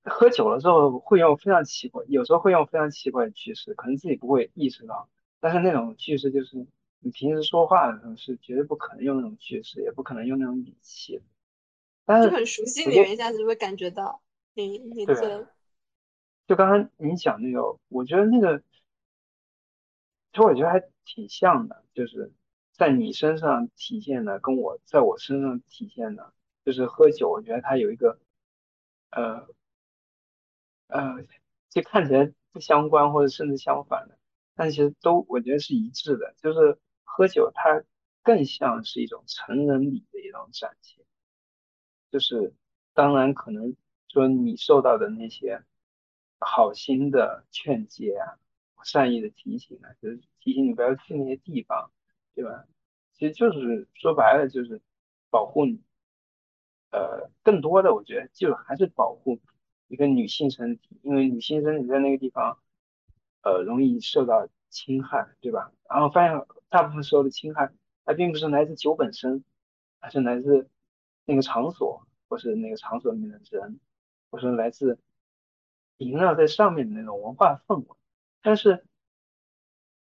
[0.02, 5.08] 喝酒了之后会用非常奇怪，有时候会用非常奇怪的句式，可能自己不会意识到，
[5.38, 6.66] 但是那种句式就是
[6.98, 11.22] 你平时说话的时候是绝对不可能用那种句式，也不可能用那种语气。
[12.04, 14.20] 但是就很熟悉，你一下子就会感觉到
[14.54, 15.14] 你你对。
[16.48, 18.64] 就刚刚你讲那个，我觉得那个，其
[20.34, 22.32] 实我觉得还挺像的，就是
[22.72, 26.32] 在你身上体现的，跟我在我身上体现的，
[26.68, 28.20] 就是喝酒，我觉得它有一个，
[29.08, 29.48] 呃，
[30.88, 31.24] 呃，
[31.70, 34.18] 就看起来不相关或者甚至相反的，
[34.54, 37.82] 但其实都我觉得是一致的，就是喝酒它
[38.22, 41.02] 更像是一种成人礼的一种展现，
[42.10, 42.52] 就是
[42.92, 43.74] 当然可能
[44.08, 45.64] 说你受到的那些
[46.38, 48.36] 好心的劝诫啊。
[48.84, 51.90] 善意的提醒啊，就是提醒你不要去那些地方，
[52.34, 52.64] 对吧？
[53.14, 54.80] 其实就是说白了就是
[55.30, 55.82] 保护你，
[56.90, 59.40] 呃，更多的我觉得就还是保护
[59.88, 62.58] 一个女性身体，因为女性身体在那个地方，
[63.42, 65.72] 呃，容易受到侵害，对吧？
[65.88, 67.72] 然后发现大部分时候的侵害，
[68.04, 69.44] 它并不是来自酒本身，
[70.00, 70.68] 而是来自
[71.24, 73.80] 那个场所，或是那个场所里面的人，
[74.30, 74.98] 或是来自
[75.98, 77.86] 萦绕在上面的那种文化氛围。
[78.42, 78.84] 但是，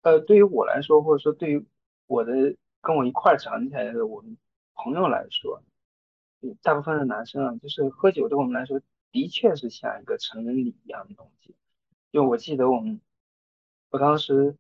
[0.02, 1.66] 呃，对于我来说，或者说对于
[2.08, 4.38] 我的跟我一块儿长起来的我们
[4.76, 5.64] 朋友来说，
[6.62, 8.80] 大部分的男生啊，就是喝酒对我们来说，
[9.12, 11.56] 的确是像一个成人礼一样的东西。
[12.12, 13.02] 就我记得我们，
[13.92, 14.56] 我当时，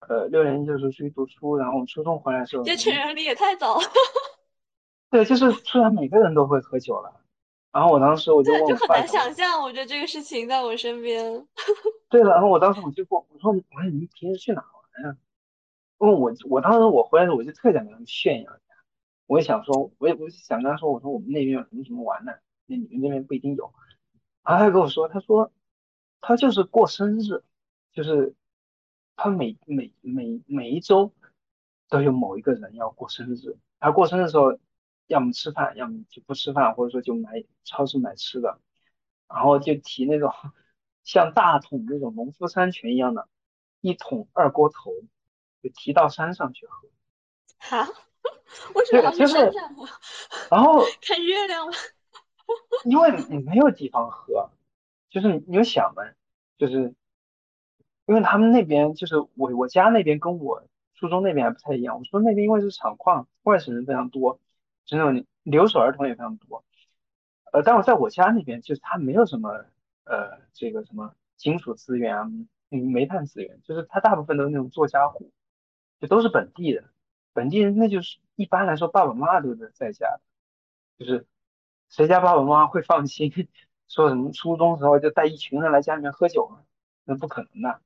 [0.00, 3.82] 呃，六年级的时候出去读书，然后我们初中回来的时候，这成人礼也太早了。
[5.10, 7.20] 对，就是突然每个人都会喝酒了。
[7.72, 11.46] 然后我当时我就问，就很难想象，我觉得这个事情在我身边。
[12.08, 15.16] 对了，然后我当时我就问，我说，我说你们平时去哪玩呀？
[15.98, 18.71] 因为我我当时我回来的时候，我就特想跟他们炫耀一下。
[19.26, 23.72] 我也想说，我也我想跟他说，我说我们那边有什么什么玩的，那你们那边不一定有。
[24.42, 25.52] 然后他跟我说，他说
[26.20, 27.42] 他就是过生日，
[27.92, 28.34] 就是
[29.16, 31.12] 他每每每每一周
[31.88, 34.58] 都有某一个人要过生日，他过生日的时候。
[35.08, 38.60] 要么吃饭，要么就不吃饭，或者说就买超市买吃的，
[39.28, 40.32] 然后就提那种
[41.02, 43.28] 像大桶那种农夫山泉一样的，
[43.82, 44.92] 一桶二锅头，
[45.60, 46.88] 就提到山上去喝。
[47.58, 47.92] 好？
[48.74, 49.86] 为什么要去山上喝？
[50.50, 51.72] 然后 看月亮吗？
[52.84, 54.50] 因为你没有地方喝，
[55.10, 56.02] 就是你有想嘛，
[56.58, 56.94] 就是
[58.06, 60.64] 因为他们那边就是我我家那边跟我
[60.94, 61.98] 初中那边还不太一样。
[61.98, 64.38] 我说那边因为是厂矿，外省人非常多。
[64.84, 66.64] 就那种留守儿童也非常多，
[67.52, 69.64] 呃，但我在我家那边，就是他没有什么
[70.04, 72.28] 呃这个什么金属资源啊，
[72.68, 75.30] 煤炭资源，就是他大部分都是那种做家户，
[76.00, 76.82] 就都是本地的，
[77.32, 80.20] 本地人那就是一般来说爸爸妈妈都是在家，
[80.98, 81.26] 就是
[81.88, 83.32] 谁家爸爸妈妈会放心
[83.88, 86.64] 说什么初中时候就带一群人来家里面喝酒呢？
[87.04, 87.80] 那不可能的，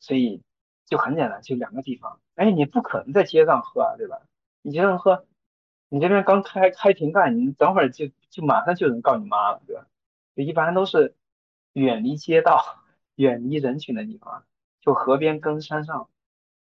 [0.00, 0.42] 所以
[0.86, 4.22] 就很简单，就两个地方，哎，你不可能在街上喝啊，对吧？
[4.62, 5.26] 你街上喝。
[5.90, 9.86] 你这边刚开开庭干，你等会儿就就马上就能告你妈了，对吧？
[10.34, 11.14] 就一般都是
[11.74, 12.82] 远离街道、
[13.14, 14.44] 远离人群的地方，
[14.80, 16.08] 就河边跟山上，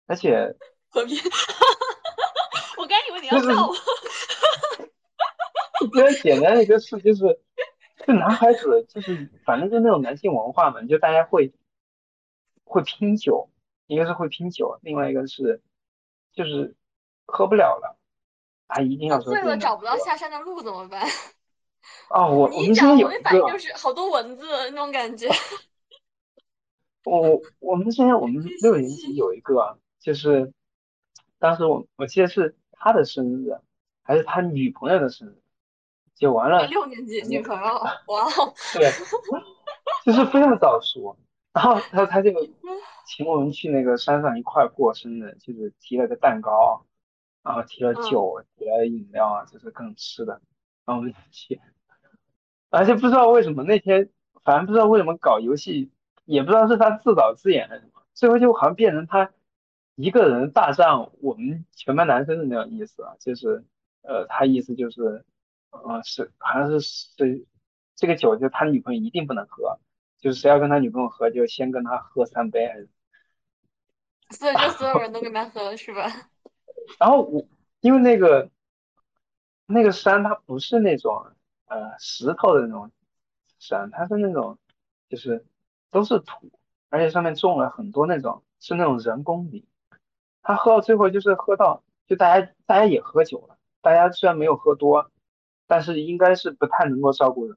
[0.07, 0.55] 而且
[0.91, 1.19] 河边，
[3.13, 3.75] 为你要笑我。
[5.91, 7.41] 比较简单的一个事就是，
[8.07, 11.53] 就男孩子就是反正就那种男性文化嘛，就大家会
[12.65, 13.51] 会拼酒，
[13.87, 15.61] 一个是会拼酒，另外一个是
[16.33, 16.77] 就是
[17.27, 17.99] 喝不了了。
[18.69, 21.07] 啊一定要醉了找不到下山的路怎么办？
[22.09, 25.29] 哦，我我们这有一个就是好多蚊子那种感觉。
[27.05, 30.55] 我我们现在我们 六年级有一个，就是
[31.39, 33.57] 当时我我记得是他的生日，
[34.03, 35.41] 还是他女朋友的生日，
[36.15, 36.67] 就完了。
[36.67, 37.65] 六年级女朋友，
[38.09, 38.55] 哇哦！
[38.75, 38.91] 对，
[40.05, 41.17] 就是非常早熟。
[41.53, 42.31] 然后他他就
[43.07, 46.85] 请我们去那个山上一块过生日，就是提了个蛋糕。
[47.45, 50.41] 然后提了酒，提了饮料啊，就是各种吃的，
[50.85, 51.61] 然后我们去，
[52.71, 54.11] 而且不知道为什么那天，
[54.45, 55.91] 反正不知道为什么搞游戏，
[56.25, 59.33] 也不知道是他自导自演还是什么，最后就好像变成他
[60.03, 63.65] 一个人大战我们全班男生的那种意思啊，就是，
[64.03, 65.25] 呃，他意思就是，
[65.71, 67.47] 呃，是好像是是
[67.95, 69.79] 这个酒就他女朋友一定不能喝，
[70.19, 72.89] 就是谁要跟他女朋友喝，就先跟他喝三杯还是，
[74.31, 76.11] 所以就所有人都跟他喝是吧？
[76.99, 77.47] 然后我
[77.79, 78.51] 因为那个
[79.67, 81.27] 那个山它不是那种
[81.67, 82.91] 呃石头的那种
[83.61, 84.59] 山，它是那种
[85.09, 85.47] 就是
[85.93, 86.51] 都是土，
[86.89, 89.65] 而且上面种了很多那种是那种人工林。
[90.43, 95.11] 他喝到最后就是喝到就大家大家也喝酒了，大家虽然没有喝多，
[95.67, 97.57] 但是应该是不太能够照顾人。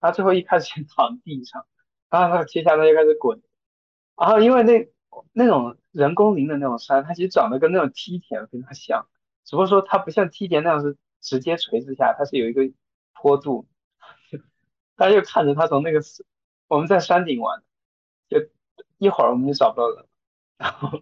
[0.00, 1.66] 他最后一开始先 躺地上，
[2.10, 3.42] 然后他接下来就开始滚，
[4.16, 4.88] 然后因为那
[5.32, 5.76] 那种。
[5.94, 9.06] 人工林的那种山，它其实长得跟那种梯田非常像，
[9.44, 12.62] 只不过说它不像梯田那样是直接垂直下，它是有一个
[13.12, 13.64] 坡度。
[14.96, 16.00] 大家就看着他从那个，
[16.66, 17.62] 我们在山顶玩，
[18.28, 18.38] 就
[18.98, 20.04] 一会儿我们就找不到人，
[20.58, 21.00] 然后，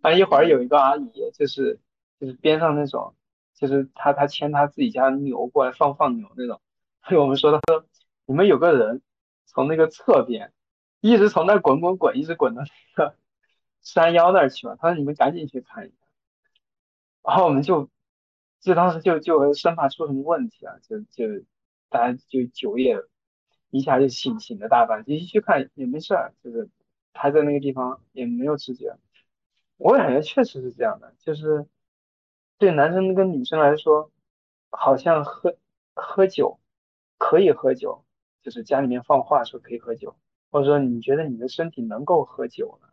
[0.00, 1.78] 啊一会儿有一个阿姨，就是
[2.18, 3.14] 就是边上那种，
[3.54, 6.60] 就是他他牵他自己家牛过来放放牛那种。
[7.04, 7.84] 所 以我们说，他说
[8.26, 9.02] 你们有个人
[9.46, 10.52] 从那个侧边
[11.00, 13.16] 一直从那滚滚滚，一直滚到那个
[13.82, 14.76] 山腰那儿去了。
[14.76, 15.96] 他说你们赶紧去看一下。
[17.22, 17.90] 然后我们就
[18.60, 21.44] 就当时就就生怕出什么问题啊，就就
[21.88, 22.96] 大家就酒也
[23.70, 26.68] 一下就醒醒了大半，一去看也没事儿，就是
[27.12, 28.96] 他在那个地方也没有知觉。
[29.80, 31.66] 我感觉确实是这样的，就是
[32.58, 34.10] 对男生跟女生来说，
[34.68, 35.56] 好像喝
[35.94, 36.60] 喝酒
[37.16, 38.04] 可以喝酒，
[38.42, 40.14] 就是家里面放话说可以喝酒，
[40.50, 42.92] 或者说你觉得你的身体能够喝酒了，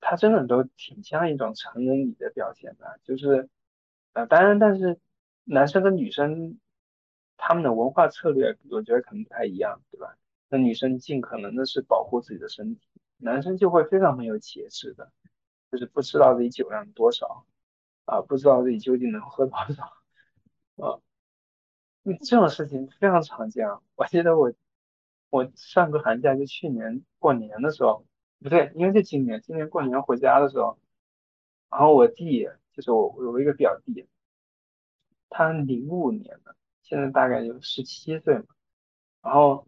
[0.00, 3.48] 他真的都挺像一种成人礼的表现的，就是
[4.12, 4.98] 呃，当然，但是
[5.44, 6.58] 男生跟女生
[7.38, 10.14] 他们的文化策略，我觉得可能不太一样，对吧？
[10.50, 12.82] 那女生尽可能的是保护自己的身体，
[13.16, 15.10] 男生就会非常没有节制的。
[15.70, 17.44] 就是不知道自己酒量多少
[18.06, 19.84] 啊，不知道自己究竟能喝多少
[20.76, 20.98] 啊，
[22.22, 23.68] 这种事情非常常见。
[23.94, 24.52] 我记得我
[25.28, 28.06] 我上个寒假就去年过年的时候，
[28.40, 30.78] 不对，应该是今年，今年过年回家的时候，
[31.68, 34.08] 然后我弟就是我有一个表弟，
[35.28, 38.46] 他零五年的，现在大概有十七岁嘛，
[39.20, 39.66] 然后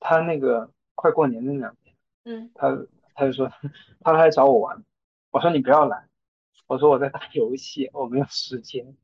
[0.00, 1.94] 他那个快过年那两天，
[2.24, 2.86] 嗯，他。
[3.14, 3.50] 他就说，
[4.00, 4.84] 他来找我玩，
[5.30, 6.08] 我说你不要来，
[6.66, 8.96] 我说我在打游戏，我没有时间。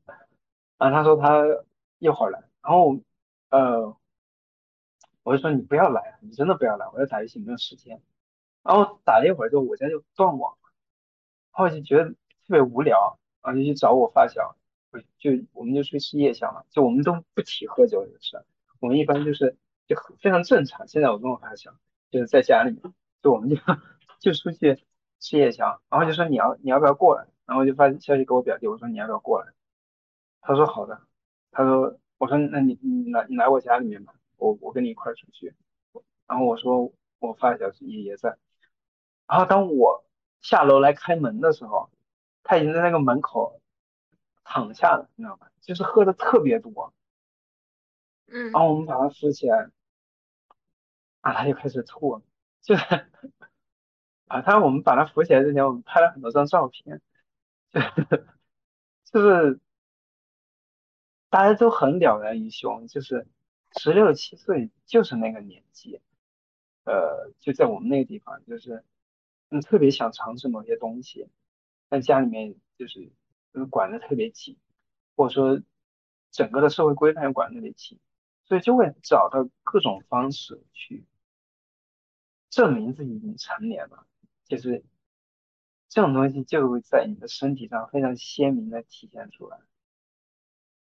[0.77, 1.43] 然后他说他
[1.99, 2.99] 一会儿来，然后
[3.49, 3.95] 呃，
[5.23, 8.01] 我就说你不要来，你真的不要来，我在打游戏没有时间。
[8.63, 10.71] 然后打了一会儿之后，我家就断网了，
[11.55, 12.15] 然后就觉得特
[12.47, 14.55] 别无聊，然后就去找我发小，
[15.19, 18.43] 就我们就去吃夜宵嘛，就我们都不提喝酒的事，
[18.79, 19.55] 我们一般就是
[19.87, 20.87] 就非常正常。
[20.87, 21.73] 现在我跟我发小
[22.09, 23.55] 就是在家里面，就我们就。
[24.21, 24.79] 就出去
[25.19, 29.51] 吃夜宵，然后就说你要你要不要过来，然后就发消息给我表弟，我说你要不要过来，
[30.41, 31.01] 他说好的，
[31.49, 35.55] 他说我说那你你来你来我家里面吧，我我跟你一块出去，
[36.27, 38.37] 然后我说我发小也也在，
[39.27, 40.05] 然后当我
[40.39, 41.89] 下楼来开门的时候，
[42.43, 43.59] 他已经在那个门口
[44.43, 45.51] 躺下了，你知道吧？
[45.61, 46.93] 就是喝的特别多，
[48.27, 49.71] 嗯，然后我们把他扶起来，
[51.21, 52.21] 啊，他就开始吐了，
[52.61, 52.83] 就是。
[54.31, 57.01] 啊，他我们把他扶起来之前，我们拍了很多张照片，
[59.03, 59.59] 就是
[61.29, 63.27] 大家都很了然于胸，就是
[63.77, 65.99] 十六七岁就是那个年纪，
[66.85, 68.85] 呃，就在我们那个地方，就是
[69.49, 71.27] 嗯特别想尝试某些东西，
[71.89, 73.11] 但家里面就是
[73.53, 74.57] 就是管的特别紧，
[75.17, 75.61] 或者说
[76.31, 77.99] 整个的社会规范管的特别紧，
[78.45, 81.05] 所以就会找到各种方式去
[82.49, 84.07] 证明自己已经成年了。
[84.51, 84.83] 就是
[85.87, 89.57] 这种东西就会在你的身体上非常鲜明的体现出来，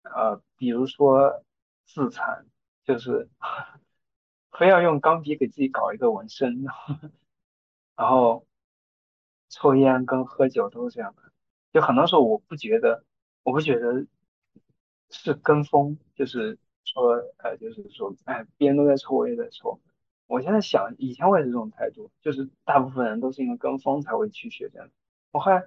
[0.03, 1.43] 呃，比如说
[1.85, 2.45] 自残，
[2.85, 3.27] 就是
[4.57, 6.63] 非要用钢笔给自己搞一个纹身，
[7.97, 8.47] 然后
[9.49, 11.33] 抽烟跟喝酒都是这样的，
[11.73, 13.03] 就很多时候我不觉得，
[13.43, 14.07] 我不觉得
[15.09, 19.81] 是跟风，就是说，呃，就是说，哎，别人都在抽，我也在抽。
[20.29, 24.87] 我现在想，以前我也是这种态度，就是大部分人都是因为跟风才会去学这样。
[25.31, 25.63] 我后来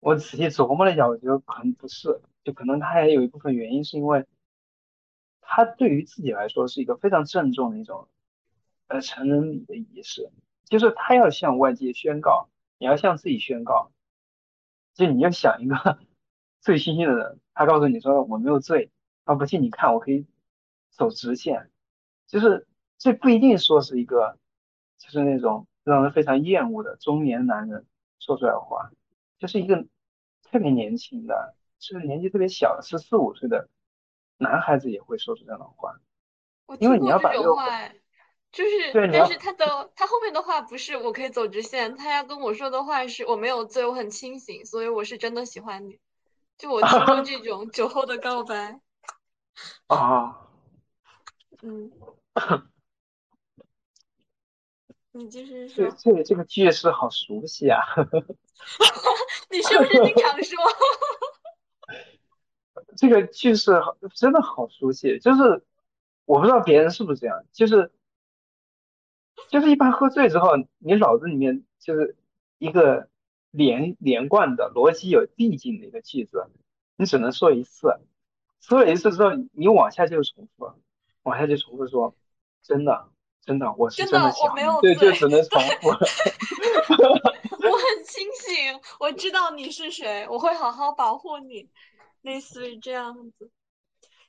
[0.00, 4.24] 我仔细琢磨了一下，我觉得可能不是，就可能他也有一部分原因是因为
[5.42, 8.08] 他对于自己来说是一个非常郑重的一种
[8.86, 10.30] 呃成人礼的仪式，
[10.64, 12.48] 就是他要向外界宣告，
[12.78, 13.92] 你要向自己宣告，
[14.94, 15.98] 就你要想一个
[16.62, 18.90] 醉醺醺的人，他告诉你说我没有醉，
[19.26, 20.24] 他不信你看我可以
[20.88, 21.70] 走直线，
[22.26, 22.66] 就是。
[22.98, 24.36] 这不一定说是一个，
[24.98, 27.86] 就是那种让人非常厌恶的中年男人
[28.18, 28.90] 说出来的话，
[29.38, 29.86] 就是一个
[30.42, 33.68] 特别年轻的，是年纪特别小的十四五岁的
[34.36, 35.98] 男孩子也会说出这样的话。
[36.80, 37.88] 因为你要把这个话，
[38.52, 45.98] 就是，但是他的他后面的话不是我可以走直线，他要跟我说的话是我没有醉，我很清醒，所以我是真的喜欢你。
[46.58, 48.80] 就我听过这 种酒后的告白。
[49.86, 50.48] 啊。
[51.62, 51.90] 嗯。
[55.12, 57.80] 你就是说，这这这个句式好熟悉啊！
[59.50, 60.58] 你是不是经常说？
[62.96, 65.18] 这个句式好，真的好熟悉。
[65.18, 65.64] 就是
[66.24, 67.92] 我不知道别人是不是这样，就是
[69.48, 72.16] 就是一般喝醉之后，你脑子里面就是
[72.58, 73.08] 一个
[73.50, 76.46] 连连贯的逻辑有递进的一个句子，
[76.96, 77.98] 你只能说一次，
[78.60, 80.72] 说了一次之后，你往下就重复，
[81.22, 82.14] 往下就重复说，
[82.62, 83.08] 真的。
[83.48, 85.88] 真的，我是真的想，对，就只能重复。
[85.88, 86.04] 我很
[88.04, 91.70] 清醒，我知道你是谁，我会好好保护你，
[92.20, 93.50] 类似于这样子。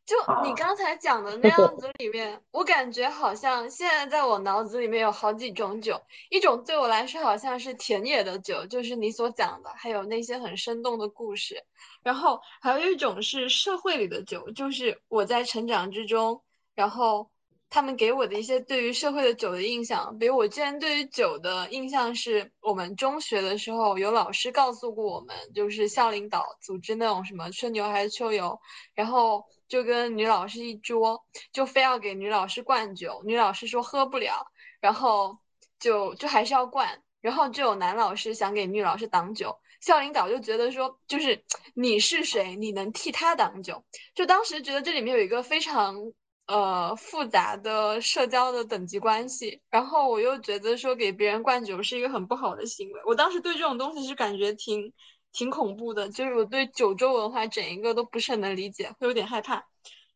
[0.05, 0.15] 就
[0.45, 11.65] 你刚才讲的 那样子里面，我感觉好像现在在我脑子里面有好几种酒，一种对我来说好像是田野的酒，就是你所讲的，还有那些很生动的故事。
[12.03, 16.41] 然后还有一种是社会里的酒，就是我在成长之中，
[16.73, 17.29] 然后。
[17.71, 28.59] 他们给我的一些对于社会的酒的印象，比如我之前对于酒的印象是，我们中学的时候有老师告诉过我们，就是校领导组织那种什么春游还是秋游，
[28.95, 34.47] 然后就跟女老师一桌，就非要给女老师灌酒，女老师说喝不了，
[34.79, 35.37] 然后
[35.79, 41.43] 就就还是要灌，然后就有男老师想给女老师挡酒，校领导就觉得说，就是
[41.75, 43.83] 你是谁，你能替他挡酒？
[44.15, 46.11] 就当时觉得这里面有一个非常。
[46.49, 52.99] 呃，复杂的社交的等级关系，然后我又觉得说给别人灌酒是一个很不好的行为。
[53.05, 54.91] 我当时对这种东西是感觉挺
[55.31, 59.63] 挺恐怖的，就是我对九州文化整一个都不是很能理解，会有点害怕，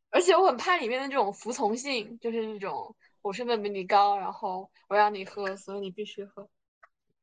[0.09, 6.49] 而且我很怕里面的这种服从性，就是那种我身份比你高，然后我让你喝，所以你必须喝。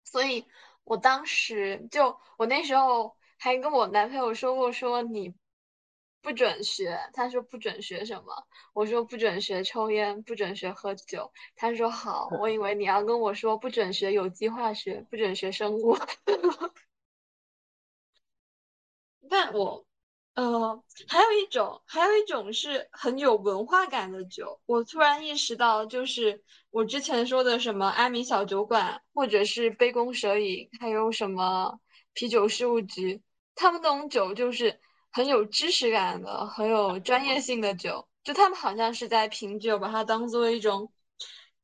[0.05, 0.45] 所以
[0.85, 5.35] 我当时就我那时候还跟我男朋友说过，说你。
[6.23, 8.47] 不准学，他说不准学什么？
[8.75, 11.33] 我说不准学抽烟，不准学喝酒。
[11.57, 15.97] 他说好，我以为你要跟我说不准学有机化学，不准学生物。
[19.31, 19.87] 但我，
[20.35, 24.61] 呃，还有一种，还有一种是很有文化感的酒。
[24.67, 31.81] 我突然意识到，就是我之前说的什么阿米小酒馆，或者是杯弓蛇影，还有什么
[32.13, 33.23] 啤酒事务局，
[33.55, 34.81] 他们那种酒就是。
[35.13, 40.93] 很有知识感的、很有专业性的酒，就他们好像是在品酒，把它当做一种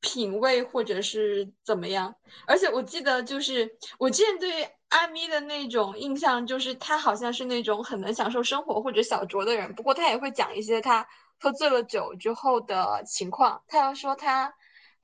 [0.01, 2.15] 品味或者是怎么样。
[2.47, 9.75] 而且我记得，就是我之前对阿咪的那种印象，就是他好像是那种很能享受生活或者小酌的人。
[9.75, 11.07] 不过他也会讲一些他
[11.41, 13.63] 喝醉了酒之后的情况。
[13.69, 14.55] 他要说他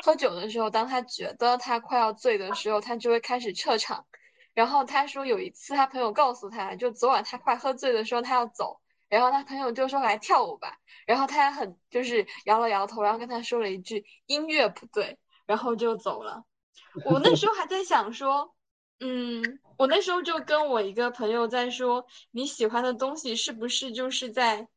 [0.05, 4.05] 喝酒的时候，当他觉得他快要醉的时候，他就会开始撤场。
[4.55, 16.45] 然后他说有一次他朋友告诉他就昨晚他快喝醉的时候他要走，然后他朋友就说来跳舞吧，然后他很就是摇了摇头，然后跟他说了一句音乐不对，然后就走了。
[17.05, 18.55] 我那时候还在想说，
[19.01, 24.69] 嗯，我那时候就跟我一个朋友在说，你喜欢的东西是不是就是在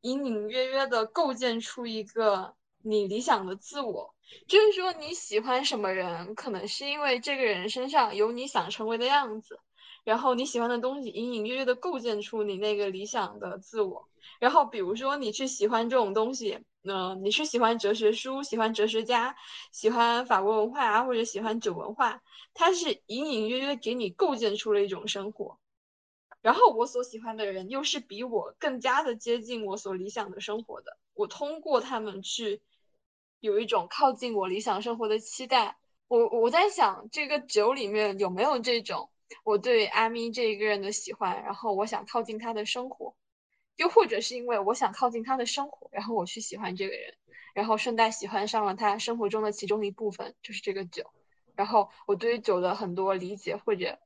[0.00, 4.14] 隐隐约约的构建出一个你理想的自我？
[4.46, 9.58] 就是说你喜欢什么人，可能是因为这个人身上有你想成为的样子，
[10.04, 14.06] 然后你喜欢的东西隐隐约约的构建出你那个理想的自我。
[14.38, 19.34] 然后比如说你去喜欢这种东西，嗯，你是喜欢哲学书，喜欢哲学家，
[19.72, 22.20] 喜欢法国文化啊，或者喜欢酒文化，
[22.52, 25.58] 它是隐隐约约给你构建出了一种生活。
[26.48, 32.62] 然后我所喜欢的人又是比我更加的接近我所理想的生活的，我通过他们去。
[33.40, 35.76] 有一种靠近我理想生活的期待，
[36.08, 39.10] 我我在想这个酒里面有没有这种
[39.44, 43.14] 我对阿咪这一个人的喜欢，然后我想靠近他的生活，
[43.76, 47.14] 又或者是因为我想靠近他的生活，然后我去喜欢这个人，
[47.54, 51.04] 然后顺带喜欢上了他生活中的其中一部分，就是这个酒，
[51.54, 54.00] 然后我对于酒的很多理解或者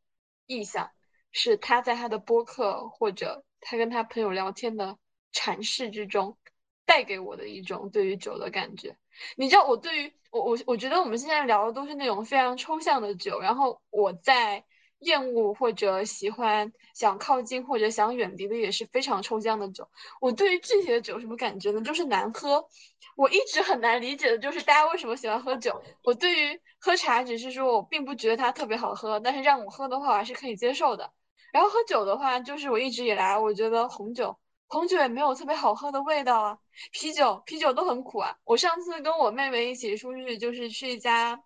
[0.47, 0.91] 意向，
[1.33, 4.97] 是他在他的播客或者他跟他朋友聊天的
[5.33, 6.37] 阐释之中
[6.85, 8.97] 带给我的一种对于酒的感觉。
[9.37, 14.65] 你知道我对于我我我觉得我们现在聊的都是那种非常抽象的酒，然后我在
[15.01, 19.91] 厌恶或者喜欢想靠近或者想远离的也是非常抽象的酒。
[20.21, 21.83] 我对于具体的酒什么感觉呢？
[21.83, 22.69] 就是难喝。
[23.17, 25.83] 我一直很难理解的就是大家为什么喜欢喝酒。
[26.03, 31.13] 我对于喝茶只是说我并不觉得它特别好喝，但是让我喝的话我还是可以接受的。
[31.53, 34.37] 然后喝酒的话，就是我一直以来我觉得红酒。
[34.67, 36.59] 红酒也没有特别好喝的味道啊，
[36.93, 38.39] 啤酒啤酒都很苦啊。
[38.45, 41.45] 我上次跟我妹妹一起出去，就是去一家，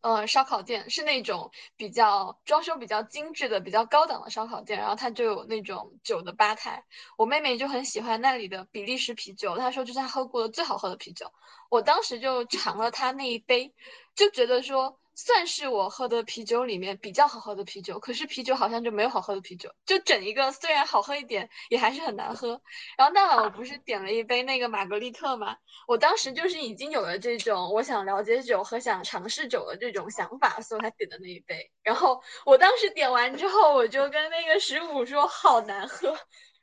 [0.00, 6.84] 呃，烧烤店，是那种比较装修比较精致的、比较高档的烧烤店，然后它就有那种酒的吧台。
[7.16, 11.30] 我妹妹就很喜欢那里的比利时啤酒，她说这是她喝过的最好喝的啤酒。
[11.70, 13.72] 我当时就尝了她那一杯，
[14.16, 14.98] 就觉得说。
[15.14, 22.60] 算是我喝的啤酒里面比较好喝的啤酒，可是啤酒好像就没有好喝的啤酒，就整一个虽然好喝一点，也还是很难喝。
[22.96, 25.56] 然后那晚我不是点了一杯那个玛格丽特吗？
[25.86, 31.70] 我当时就是已经有了这种我想了解酒和想尝试酒的这种想法，所以才点的那一杯。
[31.82, 36.08] 然后我当时点完之后，我就跟那个十五说好难喝，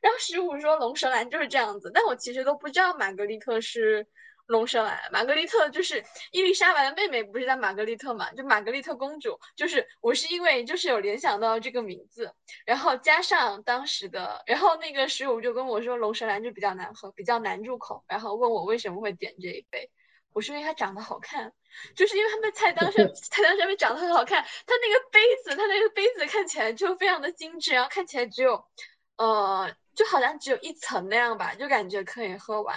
[0.00, 4.08] 然后十五说龙舌兰就是这样子，但我其实都不知道玛格丽特是。
[4.50, 5.00] 龙舌兰。
[5.12, 8.30] 玛格丽特就是伊丽莎白的妹妹，不是叫玛格丽特嘛？
[8.32, 12.34] 就玛格丽特公主，就是我是因为就是有联想到这个名字，
[12.66, 19.88] 然后加上当时的，然后那个十五就跟我说龙舌兰就比较难喝，比较难入口，然后问我为什么会点这一杯。
[20.32, 21.52] 我是因为它长得好看，
[21.94, 24.42] 就是因为它们菜单上 菜单上面长得很好看。
[24.66, 28.64] 它那个杯子，它那个杯子看起来就非常的精致，然后看起来只有，
[29.16, 32.76] 呃，就好像只有一层那样吧，就感觉可以喝完。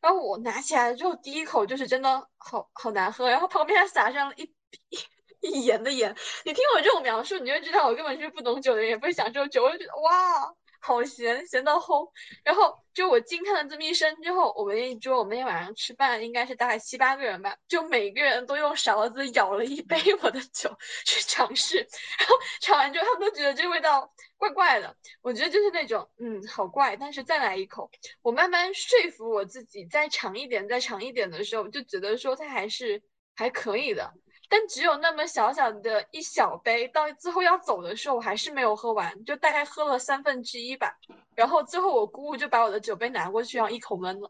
[0.00, 4.54] 然后我拿起来之后，第一口就是真的好好难喝，然后旁边还撒上了一
[5.40, 6.14] 一盐的盐。
[6.44, 9.64] 你听我这种描述，你就知道我根本就是不懂酒的人，也不会享受酒。
[9.64, 10.54] 我就觉得哇。
[10.84, 12.10] 好咸，咸到齁。
[12.42, 20.76] 然后就我惊叹了这么一声之后，我们那一桌，我们那天晚上吃饭应该是大概七八个人吧，就每个人都用勺子舀了一杯我的酒
[21.06, 21.76] 去尝试。
[22.18, 24.12] 然后尝完之后，他们都觉得这味道
[24.42, 24.96] 怪怪的。
[25.20, 26.96] 我觉得就是那种，嗯，好怪。
[26.96, 27.88] 但是再来一口，
[28.22, 33.00] 我慢慢说服我自己，再尝一点，再尝一点的时候，就觉得说它还是
[33.36, 34.12] 还可以的。
[34.48, 40.98] 但只有那么小小的一小杯，到最后要走的时候，我还是没有喝完，就大概喝了三分之一吧。
[41.36, 44.28] 然后最后我姑姑就把我的酒杯拿过去，然后一口闷了。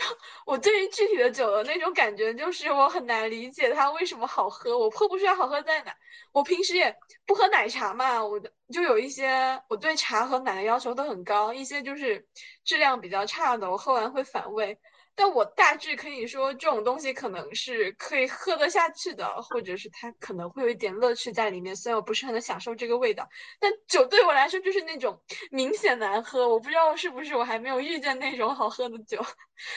[0.46, 5.94] 我对于具体的酒的那种感觉，就是我很难理解它为什么好喝，我喝不出来好喝在哪。
[6.32, 6.94] 我平时也
[7.26, 8.40] 不喝奶茶嘛，我
[8.72, 12.26] 就有一些我对茶和奶的要求都很高，一些就是
[12.64, 14.78] 质量比较差的，我喝完会反胃。
[15.22, 21.76] 但我大致可以说，这种东西可能是可以喝得下去的，或者是它可能会有一点乐趣在里面。
[21.76, 23.28] 虽然我不是很能享受这个味道，
[23.60, 26.48] 但酒对我来说就是那种明显难喝。
[26.48, 29.18] 我不知道是不是我还没有遇见那种好喝的酒，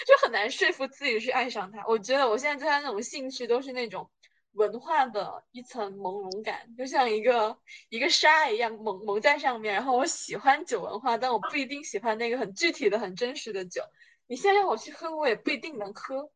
[0.07, 1.83] 就很难说服自己去爱上它。
[1.87, 4.09] 我觉得我现在对它那种兴趣都是那种
[4.53, 7.57] 文化的一层朦胧感，就像一个
[7.89, 9.73] 一个沙一样蒙蒙在上面。
[9.73, 13.81] 然后我喜欢酒文化，但我不一定喜欢那个很具体的、很真实的酒。
[14.33, 16.31] 你现在让我去喝，我也不一定能喝。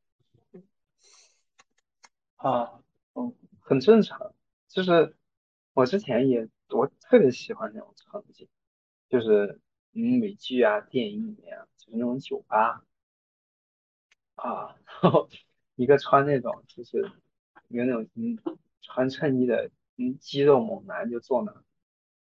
[2.36, 2.80] 啊，
[3.16, 4.36] 嗯，很正常。
[4.68, 5.16] 就是
[5.74, 8.48] 我之前也，我特别喜欢那种场景，
[9.10, 9.60] 就是
[9.94, 12.86] 嗯，美剧啊、电影里面啊，就是那种酒吧
[14.36, 15.28] 啊，然后
[15.74, 17.00] 一个穿那种就是
[17.68, 18.38] 一个那种嗯
[18.82, 21.52] 穿衬衣的嗯肌肉猛男就坐那，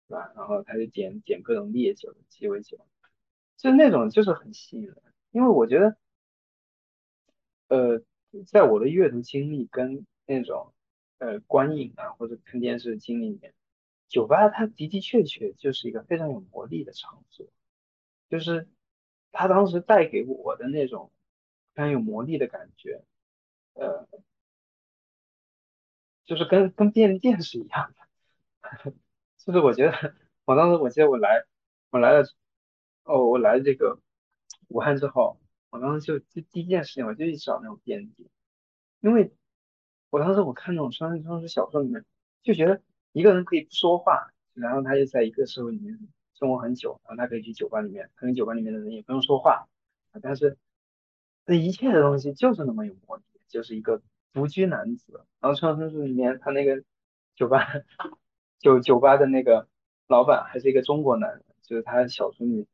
[0.10, 0.34] 是吧？
[0.36, 2.86] 然后他就点点各种烈酒、鸡尾酒，
[3.56, 5.02] 就那种就是很吸引人。
[5.32, 5.96] 因为我觉得，
[7.70, 8.02] 呃，
[8.46, 10.74] 在我的阅读经历跟那种
[11.20, 13.54] 呃观影啊或者看电视经历里面，
[14.10, 17.48] 酒吧它的的确确就是一个非常有魔力的场所，
[18.30, 18.68] 就是
[19.32, 21.12] 它当时带给我的那种
[21.74, 23.02] 非常有魔力的感觉，
[23.76, 24.06] 呃，
[26.26, 28.94] 就是跟跟便利店是一样的，
[29.38, 30.14] 就是我觉得
[30.44, 31.46] 我当时我记得我来
[31.90, 32.26] 我来了
[33.04, 34.01] 哦我来这个。
[34.72, 35.38] 武汉之后，
[35.70, 38.30] 我当时就就第一件事情，我就去找那种便利店，
[39.02, 39.34] 因为
[40.10, 42.06] 我当时我看那种穿穿书小说里面，
[42.42, 46.00] 就觉得一个人可以不说话，然后他就在一个社会里面
[46.34, 49.68] 生活很久，然后他可以去酒吧里面，可能酒吧里面的人也不用说话，
[50.22, 50.58] 但是
[51.46, 54.02] 这一切的东西就是那么有魔力，就是一个
[54.32, 56.82] 独居男子，然后穿书里面他那个
[57.36, 57.68] 酒吧
[58.60, 59.68] 酒酒吧的那个
[60.08, 62.66] 老板还是一个中国男人，就是他小说里。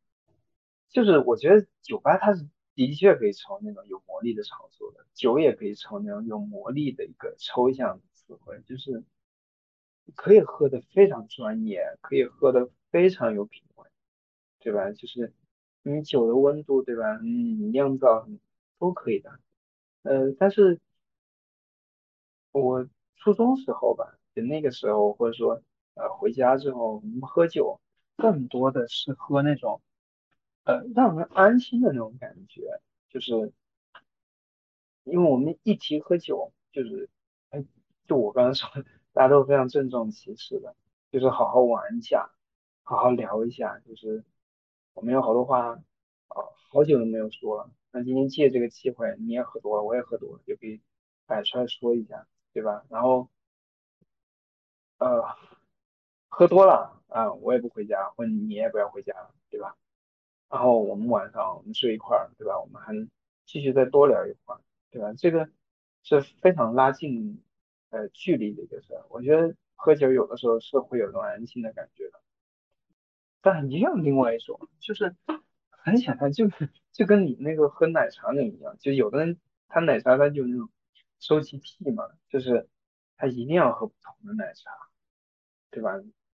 [0.90, 9.04] 就是我觉得酒吧它是的确可以成为那种有魔力的场所的，酒也可以成为那种有魔力的一个抽象词汇，就是
[10.16, 13.90] 可以喝的非常专业，可以喝的非常有品味，
[14.60, 14.92] 对吧？
[14.92, 15.34] 就是
[15.84, 17.18] 你酒的温度，对吧？
[17.22, 18.28] 嗯，酿造
[18.80, 19.40] 都可以的。
[20.04, 20.80] 呃，但是
[22.52, 25.62] 我初中时候吧，就那个时候，或者说
[25.96, 27.82] 呃回家之后，我们喝酒
[28.16, 29.82] 更多的是喝那种。
[30.68, 33.54] 呃，让人安心的那种感觉，就是
[35.06, 37.10] 因为我们一提喝酒，就是，
[37.52, 37.64] 哎，
[38.06, 38.70] 就我刚刚说，
[39.14, 40.76] 大家都非常郑重其事的，
[41.10, 42.32] 就是好好玩一下，
[42.84, 44.26] 好好聊一下，就是
[44.94, 46.36] 我们有好多话，啊，
[46.70, 50.82] 好久都没有说了，那今天借这个机会，你也喝多了，我也喝多了，就可以
[51.26, 52.86] 摆出来说一下，对吧？
[52.90, 53.30] 然后，
[54.98, 55.24] 呃，
[56.28, 59.78] 喝多了啊，我也不回家，或者你也不要回家了，对吧？
[60.50, 62.60] 然后我们晚上我们睡一块儿，对吧？
[62.60, 63.10] 我们还能
[63.46, 65.14] 继续再多聊一会儿，对吧？
[65.18, 65.50] 这个
[66.04, 67.44] 是非常拉近
[67.90, 69.06] 呃距离的一个事儿。
[69.10, 72.22] 我觉得喝酒有的时候是会有种安心的感觉的，
[73.42, 75.16] 但一样另外一种就是
[75.70, 76.46] 很简单，就
[76.94, 79.38] 就跟你那个喝奶茶那一样，就有的人
[79.68, 80.70] 他奶茶他就那种
[81.20, 82.70] 收集癖嘛，就是
[83.18, 84.72] 他一定要喝不同的奶茶，
[85.72, 85.92] 对吧？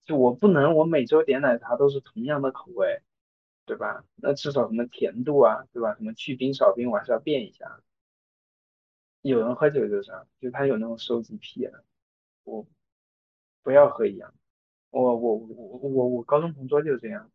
[0.04, 3.04] 就我不能我每周点奶茶都是同样的口味。
[3.70, 4.04] 对吧？
[4.16, 5.94] 那至少什么甜度啊，对吧？
[5.94, 7.84] 什么去冰少冰，我还是要变一下。
[9.22, 11.80] 有人喝酒就是，就他有那种收集癖啊，
[12.44, 12.66] 我
[13.62, 14.34] 不要喝一样。
[14.90, 17.30] 我我我我我高中同桌就这样，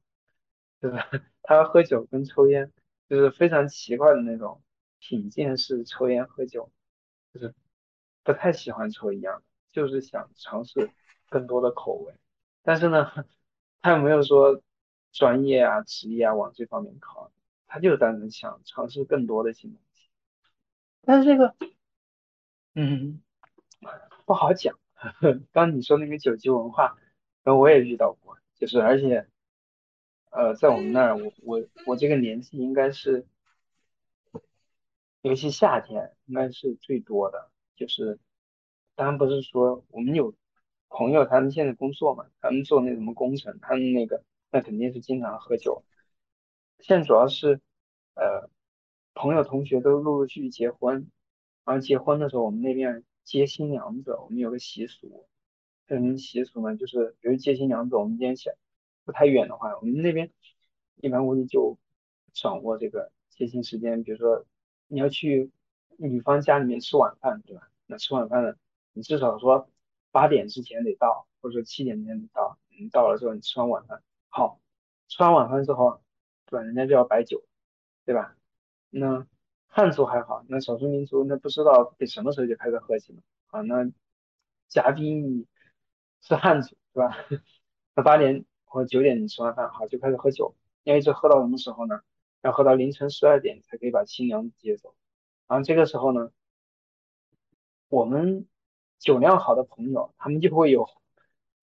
[0.81, 1.09] 对吧
[1.45, 2.73] 他喝酒跟抽烟
[3.09, 4.61] 就是非常奇怪的那种
[4.99, 6.73] 品鉴式抽烟喝酒，
[7.33, 7.55] 就是
[8.25, 10.91] 不太喜欢抽一样，就是想尝试
[11.29, 12.13] 更多的口味。
[12.65, 13.05] 但是呢，
[13.83, 14.61] 他又没有说
[15.15, 17.33] 专业啊、职业啊往这方面靠，
[17.67, 20.11] 他就是单纯想尝试更多的新东西。
[21.01, 21.55] 但是这个，
[22.75, 23.23] 嗯，
[24.27, 24.79] 不好讲。
[25.53, 26.99] 刚你说那个九级文化。
[27.43, 29.27] 然后我也遇到过，就是而且，
[30.31, 33.27] 呃，在我们那儿，我我我这个年纪应该是，
[35.21, 37.51] 尤其夏天应该是最多的。
[37.77, 38.19] 就是，
[38.95, 40.35] 当然不是说我们有
[40.89, 44.25] 朋友，他们现在工作嘛，他们做那什么工程，他们那个
[44.55, 45.85] 那肯定是经常喝酒。
[46.79, 47.61] 现在主要是，
[48.15, 48.49] 呃，
[49.13, 51.11] 朋友同学都陆陆续续结婚，
[51.65, 55.27] 然后结婚的时候，我们那边接新娘子，我们有个习俗。
[55.89, 56.77] 什么习俗呢？
[56.77, 58.55] 就是比如接新娘子，我们今天想
[59.05, 60.31] 不太远的话，我们那边
[61.03, 61.77] 一般估计就
[62.33, 64.05] 掌握这个接亲时间。
[64.05, 64.47] 比如说
[64.87, 65.51] 你要去
[65.97, 67.69] 女方家里面吃晚饭，对吧？
[67.87, 68.55] 那吃晚饭呢，
[68.93, 69.69] 你至少说
[70.13, 72.57] 八点之前得到，或者说七点之前得到。
[72.79, 74.01] 你到了之后，你吃完晚饭，
[74.35, 74.61] 好，
[75.07, 76.03] 吃完晚饭之后，
[76.47, 76.65] 对吧？
[76.65, 77.45] 人家就要摆酒，
[78.05, 78.37] 对吧？
[78.91, 79.27] 那
[79.69, 83.61] 汉族还好，那少数民族那不知道得什么时候就开始喝起了啊。
[83.61, 83.91] 那
[84.69, 85.47] 嘉宾。
[86.27, 87.15] 是汉族，对吧？
[87.95, 92.01] 那八点或九点吃完饭，好就开始喝酒，要一直喝到什么时候呢？
[92.41, 94.95] 要喝到凌晨十二点才可以把新娘接走。
[95.47, 96.31] 然后这个时候呢，
[97.89, 98.49] 我们
[98.99, 100.89] 酒量好的朋友，他们就会有，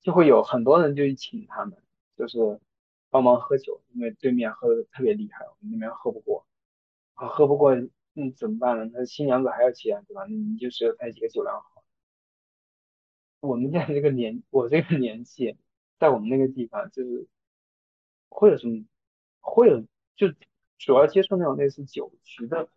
[0.02, 1.82] 就会有很多人就去请他们，
[2.18, 2.60] 就是
[3.10, 6.46] 帮忙喝酒，因为对面喝的特别厉害，我们那边喝不过，
[7.16, 7.76] 啊，喝不过，
[8.16, 8.90] 嗯，怎么办呢？
[8.94, 10.26] 那新娘子还要接，对吧？
[10.28, 11.84] 你就只有带几个酒量好。
[13.40, 15.58] 我们现在这个年，我这个年纪，
[15.98, 17.28] 在我们那个地方，就是
[18.30, 18.86] 会有什么，
[19.40, 19.82] 会有
[20.16, 20.28] 就
[20.78, 22.70] 主要接触那种类似酒局的，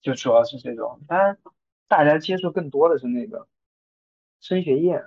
[0.00, 1.02] 就主要是这种。
[1.06, 1.38] 当然，
[1.86, 3.46] 大家接触更多的是那个
[4.40, 5.04] 升学宴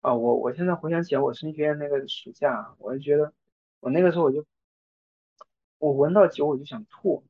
[0.00, 0.14] 啊。
[0.14, 3.32] 我我现在回想起来，我升学宴那个暑假，我就觉得
[3.80, 4.44] 我那个时候我就
[5.78, 7.24] 我闻到酒我就想吐，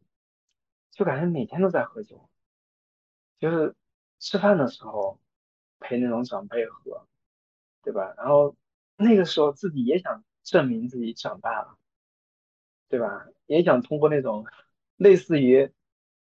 [0.90, 2.28] 就感觉每天都在喝酒，
[3.38, 3.74] 就是
[4.18, 5.18] 吃饭的时候。
[5.80, 7.06] 陪那种长辈喝，
[7.84, 8.12] 对吧？
[8.16, 8.56] 然后
[8.96, 11.78] 那个时候自己也想证明自己长大了，
[12.88, 13.28] 对吧？
[13.46, 14.44] 也想通过那种
[14.98, 15.72] 类似于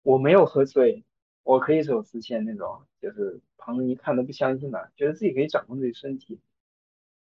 [0.02, 1.06] 我没有喝醉，
[1.42, 6.40] 我可以走直线那种，就是旁人一看都不相信的，觉得自己可以掌控自己身体，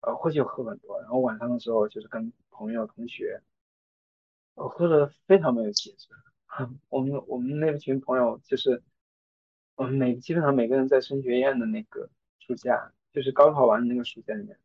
[0.01, 3.41] 呃，喝酒喝很多，然后晚上的时候就是跟朋友同学，
[4.55, 6.07] 我喝的非常没有节制。
[6.89, 8.81] 我们我们那群朋友就是。
[9.75, 14.59] 我们每基本上每个人在升学宴的那个暑假，就是高考完的那个暑假里面，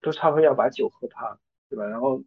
[0.00, 1.86] 都差不多要把酒喝趴，对吧？
[1.86, 2.22] 然后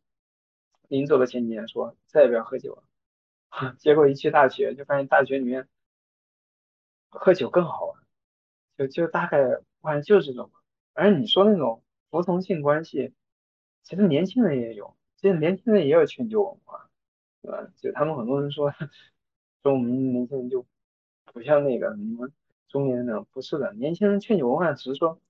[0.89, 5.69] 临走的前几天说再也不要喝酒了， 结果一去大学就发现大学里面
[7.09, 7.97] 喝酒更好玩，
[8.77, 9.39] 就就大概
[9.81, 10.51] 反正就是这种。
[10.93, 13.13] 而你说那种服从性关系，
[13.83, 16.89] 其实年轻人也有，其实年轻人也有劝酒文化，
[17.41, 17.71] 对吧？
[17.77, 18.71] 就他们很多人说
[19.63, 20.65] 说我们年轻人就。
[21.31, 22.33] 不像那个你们
[22.69, 25.21] 中年人那种，不是的，年轻人劝酒文化只是说，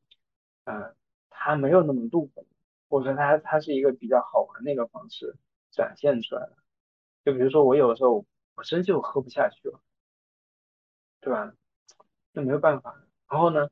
[0.64, 0.96] 呃，
[1.30, 2.48] 他没有那么露骨，
[2.88, 5.36] 或者说他他是一个比较好玩的一个方式
[5.72, 6.56] 展现出来的。
[7.26, 8.26] 就比如说我有的时候
[8.56, 9.82] 我真就喝不下去了，
[11.20, 11.54] 对吧？
[12.40, 13.04] 那没有办法。
[13.30, 13.70] 然后呢，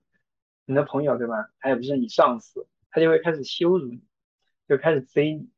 [0.65, 1.49] 你的朋友对吧？
[1.59, 4.03] 他也不是你上司，他就会开始羞辱你，
[4.67, 5.49] 就开始追你，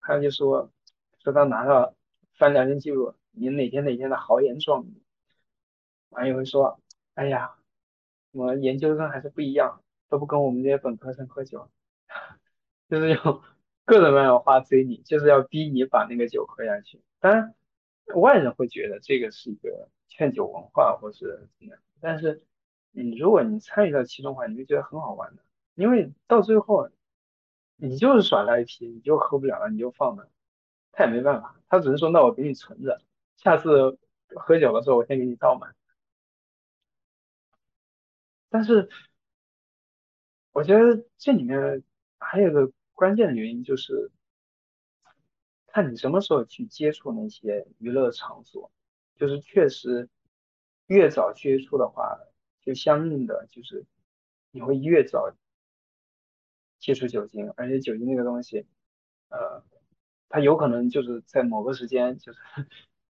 [0.00, 0.70] 他就说
[1.18, 1.94] 说他拿到
[2.38, 5.02] 翻聊天记录，你哪天哪天的豪言壮语。
[6.10, 6.80] 还有人说，
[7.14, 7.54] 哎呀，
[8.30, 11.68] 我们研究生还是不一样，都不跟我们这些本科生喝酒，
[12.88, 13.42] 就是用
[13.84, 17.02] 各种各样的话追你，就是要逼你把那个酒喝下去。
[17.18, 17.54] 当然，
[18.14, 21.80] 外人会觉得这个是一个劝酒文化，或是怎么样。
[22.06, 22.42] 但是，
[22.90, 25.42] 你如果你参与到其中的话，你就觉得很好玩的，
[25.74, 26.90] 因为到最后，
[27.76, 30.28] 你就是耍赖皮，你就喝不了了，你就放那，
[30.92, 33.00] 他也没办法，他只能说那我给你存着，
[33.38, 33.98] 下次
[34.36, 35.74] 喝酒的时候我先给你倒满。
[38.50, 38.90] 但是，
[40.52, 41.82] 我觉得这里面
[42.18, 44.12] 还有个关键的原因，就是
[45.68, 48.70] 看你什么时候去接触那些娱乐场所。
[49.16, 50.10] 就是确实
[50.86, 52.18] 越早接触的话，
[52.60, 53.84] 就相应的就是
[54.50, 55.34] 你会越早
[56.78, 58.66] 接触酒精，而且酒精这个东西，
[59.28, 59.64] 呃，
[60.28, 62.38] 它有可能就是在某个时间，就是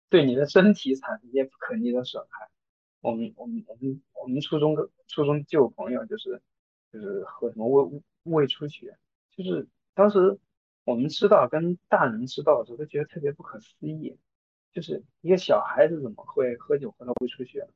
[0.09, 2.49] 对你的身体产生一些不可逆的损害。
[3.01, 4.75] 我们我们我们我们初中
[5.07, 6.41] 初中就有朋友就是
[6.91, 8.97] 就是喝什么胃胃出血，
[9.35, 10.39] 就是当时
[10.85, 14.17] 我们知道跟大人知道的时候都觉得特别不可思议，
[14.73, 17.69] 就是一个小孩子怎么会喝酒喝到胃出血？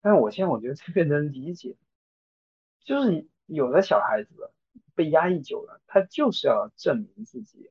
[0.00, 1.76] 但是我现在我觉得特别能理解，
[2.84, 4.52] 就是有的小孩子
[4.94, 7.70] 被压抑久了，他就是要证明自己，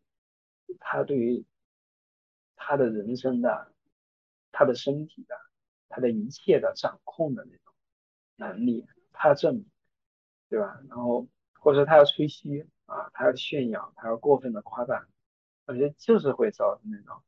[0.79, 1.45] 他对于
[2.55, 3.71] 他的人生的、
[4.51, 5.35] 他的身体的。
[5.95, 7.71] 他的一切的掌控的那种
[8.35, 9.65] 能力，他要证明，
[10.49, 10.81] 对吧？
[10.89, 11.27] 然后
[11.59, 15.07] 或者说他要吹嘘啊，他要炫耀，他要过分的夸大，
[15.67, 17.21] 我觉得就是会造成那种，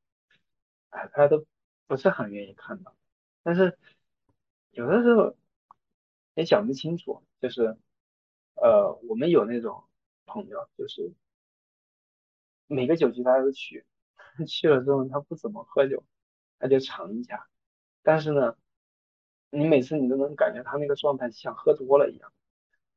[0.95, 1.45] 哎，大家都
[1.87, 2.95] 不是很愿意看到。
[3.43, 3.77] 但是
[4.71, 5.35] 有的时候
[6.33, 7.77] 也讲不清楚，就是
[8.55, 9.83] 呃，我们有那种
[10.25, 11.13] 朋友，就是
[12.67, 13.85] 每个酒局他都去，
[14.47, 16.03] 去了之后他不怎么喝酒，
[16.59, 17.47] 他就尝一下。
[18.01, 18.55] 但是呢，
[19.49, 22.31] 你每次你都能感觉他那个状态像喝多了一样，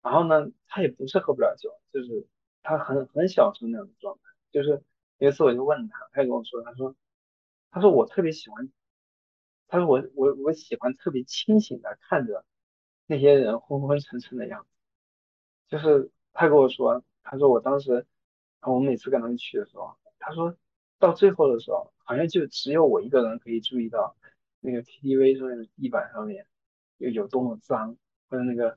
[0.03, 2.27] 然后呢，他也不是喝不了酒，就是
[2.63, 4.23] 他很很享受那样的状态。
[4.53, 4.83] 就是
[5.19, 6.95] 有一次我就问他，他就跟我说，他说，
[7.71, 8.71] 他说我特别喜欢，
[9.69, 12.45] 他说我我我喜欢特别清醒的看着
[13.07, 14.69] 那些人昏昏沉沉的样子。
[15.69, 18.07] 就是他跟我说，他说我当时，
[18.63, 20.57] 我每次跟他们去的时候，他说
[20.99, 24.17] 到最后的时候，好像就只有我一个人可以注意到。
[24.61, 26.45] 那个 KTV 上面的地板上面
[26.97, 27.97] 有有多么脏，
[28.29, 28.77] 或者那个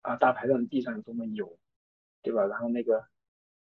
[0.00, 1.60] 啊大排档的地上有多么油，
[2.22, 2.44] 对吧？
[2.46, 3.06] 然后那个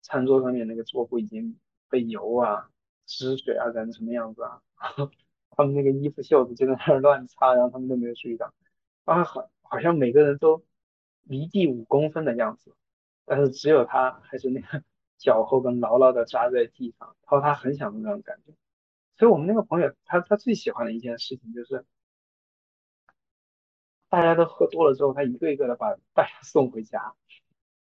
[0.02, 1.60] 餐桌上面那个桌布已经
[1.90, 2.72] 被油啊、
[3.06, 4.62] 汁水啊染成什么样子啊？
[5.56, 8.54] 他们那个衣服袖子就在那儿乱擦，然后他们都没有注意到，
[9.06, 10.66] 啊，好，好像每个人都
[11.24, 12.76] 离地五公分的样子，
[13.26, 14.84] 但是只有他还是那个
[15.18, 18.54] 脚后跟牢牢的扎在地上，他说他很享受那种感觉。
[19.16, 21.86] 所以我们那个朋友，他他最喜欢的一件事情就是，
[24.10, 27.14] 大家都喝多了之后，他一个一个的把大家送回家。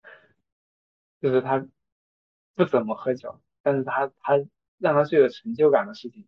[1.20, 1.66] 就是他
[2.54, 4.38] 不怎么喝酒，但是他他
[4.78, 6.26] 让他最有成就感的事情，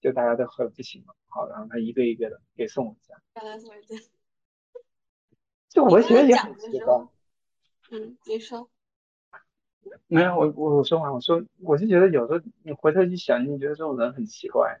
[0.00, 3.14] 就大家都喝的不行了，好，然后他一个一个的给送回家。
[5.68, 6.94] 就我觉得也很奇怪。
[7.90, 8.68] 嗯，你说。
[10.06, 14.80] 没有我我我说完我说我就觉得有时候你回头去想，你觉得这种人很奇怪。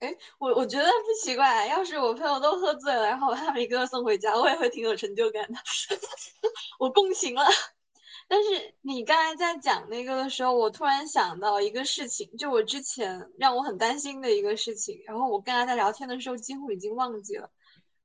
[0.00, 1.66] 哎，我我觉得不奇怪。
[1.68, 5.58] 要是我朋友都喝醉了，然后把他们一个个送回家，我也会挺有成就感的。
[6.80, 7.44] 我共情了。
[8.30, 17.50] 但是你刚才在讲那个的时候，我突然想到一个事情，就我之前让我很担心的一个事情，然后我跟他在聊天的时候几乎已经忘记了。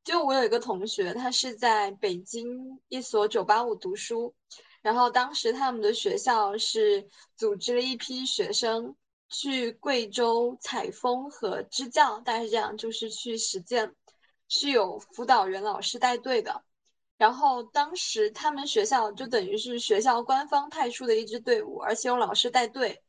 [0.04, 4.34] 就我有一个同学，他是在北京一所九八五读书，
[4.82, 7.08] 然后当时他们的学校是
[7.38, 8.96] 组织了一批学生
[9.30, 13.94] 去贵州采风和支教，大概是这样，就是去实践，
[14.48, 16.64] 是有辅导员老师带队的。
[17.18, 23.02] 然后当时他们学校就等于是学校官方派出的一支队伍，而且有老师带队，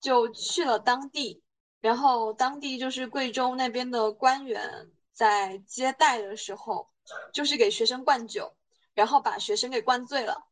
[0.00, 1.42] 就去了当地，
[1.80, 4.90] 然后当地就是贵州那边的官员。
[5.12, 6.88] 在接待的时候，
[7.34, 8.56] 就是给学生灌酒，
[8.94, 10.46] 然后把学生给灌醉了。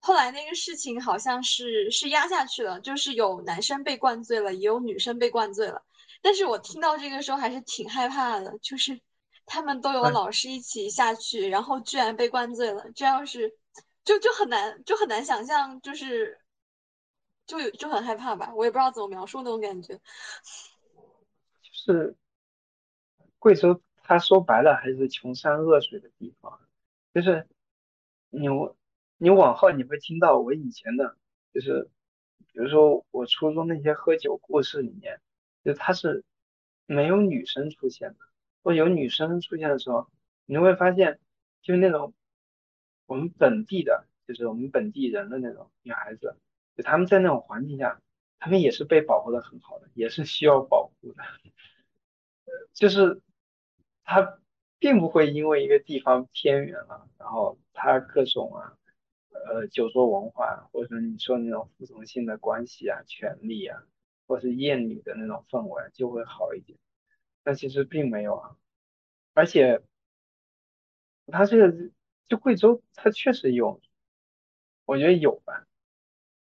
[0.00, 5.84] 后来那个事情好像是是压下去了，就是有男生被灌醉了，也有女生被灌醉了。
[6.20, 8.98] 但是我听到这个时候还是挺害怕的，就是
[9.48, 12.84] 他们都有老师一起下去，然后居然被灌醉了。
[12.94, 13.52] 这要是
[14.04, 16.38] 就就很难就很难想象，就是
[17.46, 19.94] 就有就很害怕吧，我也不知道怎么描述那种感觉。
[21.62, 22.16] 就是
[23.38, 23.82] 贵州。
[24.10, 26.58] 他说白了还是穷山恶水的地方，
[27.12, 27.46] 就是
[28.30, 28.46] 你
[29.18, 31.14] 你往后你会听到我以前的，
[31.52, 31.90] 就是
[32.46, 35.20] 比如说我初中那些喝酒故事里面，
[35.62, 36.24] 就他是
[36.86, 38.18] 没有女生出现的，
[38.62, 40.08] 或有女生出现的时候，
[40.46, 41.18] 你会发现
[41.62, 42.14] 就是那种
[43.06, 46.36] 我们本地的，就是我们本地人的那种女孩子，
[46.76, 48.00] 就他们在那种环境下，
[48.38, 51.22] 他们也是被保护的很好的，也是需要保护的，
[52.74, 53.20] 就是。
[54.10, 54.40] 他
[54.78, 58.72] 并不会因为一个地方偏远了，然后他各种啊，
[59.32, 63.82] 呃，酒桌文化，或者你说那种服从性的关系啊、权利啊，
[64.26, 66.78] 或是艳女的那种氛围就会好一点。
[67.48, 68.58] 但其实并没有啊，
[69.32, 69.80] 而且
[71.28, 71.90] 他这个
[72.28, 73.80] 就贵州，他确实有，
[74.84, 75.66] 我觉得有吧，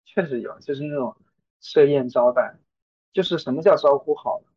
[0.04, 1.16] 确实有，就是那种
[1.60, 2.56] 设宴招待，
[3.12, 4.52] 就是什么叫招呼好了，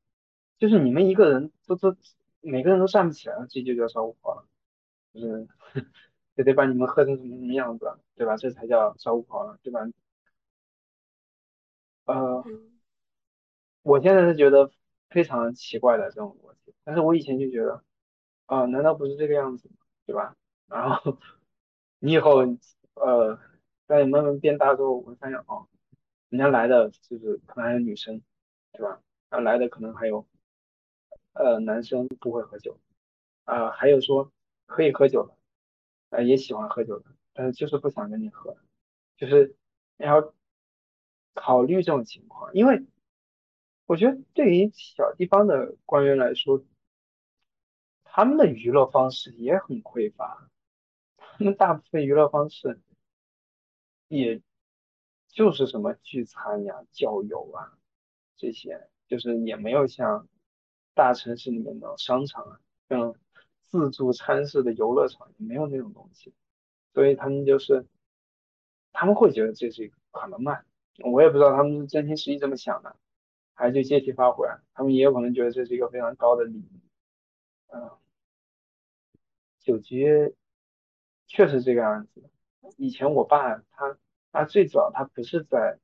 [0.60, 1.98] 就是你们一个人都都。
[2.42, 4.48] 每个人都站不起来了，这就叫招呼好了，
[5.16, 5.48] 就是
[6.38, 8.38] 就得把你们喝成什么什么样子，对吧？
[8.38, 9.80] 这才叫招呼好了，对吧？
[12.06, 12.44] 呃，
[13.82, 14.70] 我现在是觉得
[15.10, 17.84] 非常奇怪的这种逻辑，但是我以前就觉得，
[18.46, 19.76] 啊，难道不是这个样子吗？
[20.06, 20.36] 对吧？
[20.68, 21.18] 然后
[22.00, 22.42] 你以后，
[22.96, 23.40] 呃，
[23.88, 25.68] 在慢慢变大之后，我发现哦，
[26.30, 28.22] 人家来的就是可能还有女生，
[28.72, 29.02] 对吧？
[29.30, 30.28] 然后来的可能还有，
[31.34, 32.80] 呃，男生不会喝酒，
[33.46, 34.32] 啊，还有说
[34.66, 35.36] 可以喝酒的，
[36.10, 38.58] 呃，也喜欢喝酒的，但是就是不想跟你喝，
[39.18, 39.56] 就是
[39.98, 40.34] 你要
[41.34, 42.86] 考虑这种情况，因为
[43.86, 46.64] 我觉得对于小地方的官员来说，
[48.04, 50.50] 他们的娱乐方式也很匮乏，
[51.18, 52.82] 他们大部分娱乐方式，
[54.08, 54.42] 也
[55.28, 57.78] 就是什么聚餐呀、郊游啊
[58.38, 60.28] 这些，就是也没有像
[60.94, 62.60] 大城市里面的商场啊，
[62.90, 63.14] 像
[63.66, 66.34] 自助餐式的游乐场没有那种东西，
[66.94, 67.86] 所以他们就是
[68.94, 70.66] 他们会觉得这是一个可能慢，
[71.04, 72.96] 我也不知道他们是真心实意这么想的，
[73.56, 76.82] 还是就借题发挥，他们也有可能觉得这是一个非常高的利益，
[77.68, 77.90] 嗯。
[79.60, 80.36] 酒局
[81.26, 82.30] 确实这个样子。
[82.78, 83.98] 以前我爸他
[84.32, 85.80] 他最早他不是在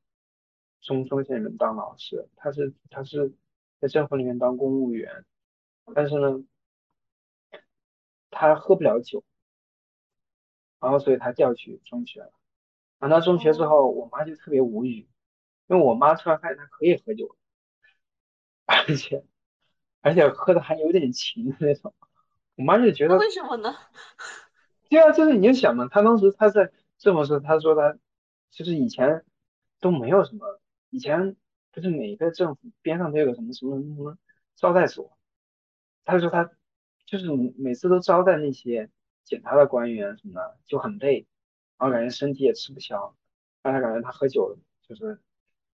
[0.82, 3.34] 中中县里面当老师，他是他是
[3.80, 5.26] 在政府里面当公务员，
[5.96, 6.46] 但是呢，
[8.30, 9.24] 他喝不了酒，
[10.80, 12.32] 然后所以他调去中学了。
[13.00, 15.10] 然后到中学之后，我妈就特别无语，
[15.66, 17.36] 因为我妈吃完饭她可以喝酒，
[18.88, 19.24] 而且
[20.02, 21.94] 而且喝的还有点勤的那种。
[22.56, 23.76] 我妈就觉得为什么呢？
[24.90, 27.98] 对啊，就是你就想嘛，他当时他在这么说，他说他
[28.50, 29.24] 就是以前
[29.80, 30.60] 都没有什么，
[30.90, 31.36] 以前
[31.72, 34.18] 不是每个政府边上都有个什么什么什么
[34.56, 35.18] 招待所，
[36.04, 36.52] 他说他
[37.06, 38.90] 就是每次都招待那些
[39.24, 41.26] 检查的官员什么的就很累，
[41.78, 43.16] 然后感觉身体也吃不消，
[43.64, 44.58] 让他感觉他喝酒
[44.88, 45.20] 就是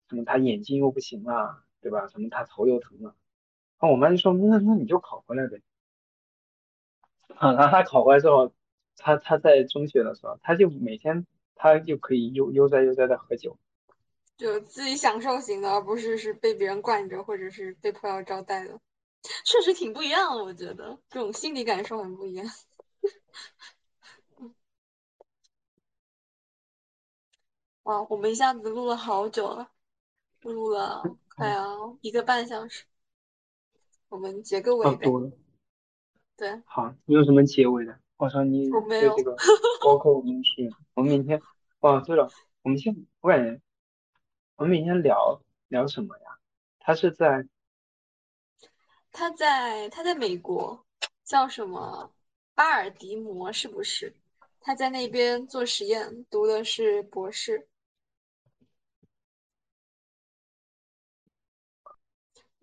[0.09, 2.07] 什么他眼睛又不行了，对吧？
[2.07, 3.13] 什么他头又疼了，
[3.79, 5.61] 那我妈就说那那你就考回来呗。
[7.35, 8.51] 啊，然后他考回来之后，
[8.97, 13.57] 他他在中学的时候，他就每天他就可以悠悠哉悠哉的喝酒，
[14.37, 18.79] 就自己享受型的，而不是是被别人惯着或者是被迫要招待的，
[19.45, 22.47] 确实挺不一样的，我觉得这种心理感受很不一样。
[27.83, 29.69] 哇，我们一下子录了好久了，
[30.43, 31.03] 录了
[31.35, 32.85] 快要一个半小时，
[34.09, 35.07] 我们结个尾呗。
[36.35, 37.99] 对，好，你有什么结尾的？
[38.17, 39.35] 我说你对这个
[39.81, 41.41] 包括我们去，我们明天，
[41.79, 42.29] 哦，对了，
[42.61, 43.59] 我们先，我感觉
[44.55, 46.23] 我们明天聊聊什么呀？
[46.79, 47.47] 他是在，
[49.11, 50.85] 他在他在美国，
[51.23, 52.11] 叫什么
[52.55, 54.15] 巴尔的摩是不是？
[54.59, 57.67] 他在那边做实验，读的是博士。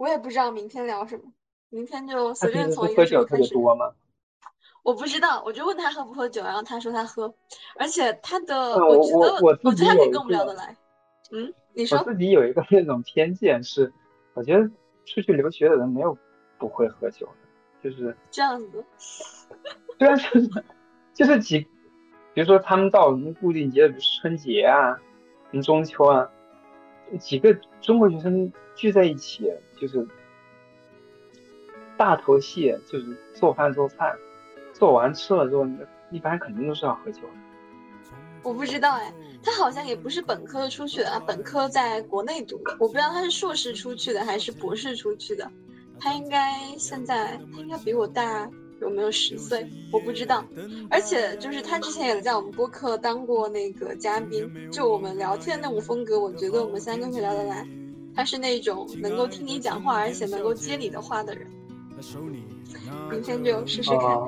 [0.01, 1.24] 我也不知道明天聊什么。
[1.68, 3.52] 明天就随便从一个酒开始。
[4.82, 7.32] 我不知道，我就问他喝不喝酒，然后他说他喝，
[7.78, 10.74] 而且他的我觉得我我觉得他可以跟我们聊得来。
[11.32, 11.98] 嗯，你说。
[11.98, 13.93] 我自己有一个 那种偏见是，
[14.32, 14.66] 我觉得
[15.05, 16.16] 出去留学的人没有
[16.56, 18.82] 不会喝酒的，就是这样子。
[19.98, 20.51] 对啊，就是
[21.12, 21.60] 就是几，
[22.32, 24.97] 比如说他们到什么固定节日，比如春节啊，
[25.51, 26.27] 什么中秋啊，
[27.19, 30.07] 几个中国学生聚在一起，就是。
[31.97, 34.16] 大头戏就是做饭做菜，
[34.73, 35.66] 做完吃了之后，
[36.11, 37.20] 一般肯定都是要喝酒。
[38.43, 39.12] 我不知道哎，
[39.43, 45.47] 他好像也不是本科出去的，本科在国内读，我不知道他是硕士出去的还是博士出去的。
[45.99, 48.51] 他应该现在他应该比我大
[48.81, 49.69] 有没有十岁？
[49.93, 50.44] 我不知道。
[50.89, 57.66] 而且就是他之前也在我们播客当过那个嘉宾，就我们聊天那种风格，我觉得我们三个可以聊得来。
[58.15, 61.47] 他是那种能够听你讲话，而且能够接你的话的人。
[63.11, 64.19] 明天就试试看，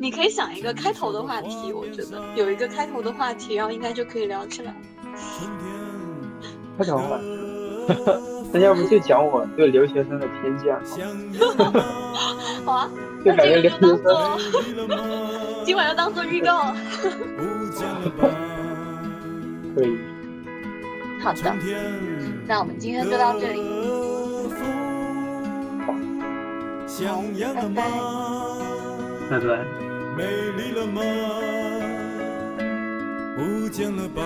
[0.00, 4.74] 你可以想一个开头的话题，我觉得有一个开头的话题，然后应该就可以聊起来。
[6.76, 7.20] 开头话，
[8.52, 10.74] 那要不就讲我对留学生的偏见
[12.66, 12.90] 好啊，
[13.24, 14.38] 就感觉留学生，
[15.64, 16.74] 今晚要当做预告。
[19.74, 19.98] 可以。
[21.22, 21.54] 好的，
[22.48, 23.62] 那我们今天就到这里。
[26.86, 27.06] 想
[27.38, 27.82] 要了吗？
[29.30, 29.64] 拜拜。
[30.16, 30.24] 美
[30.56, 31.00] 丽了吗？
[33.36, 34.22] 不见了吧？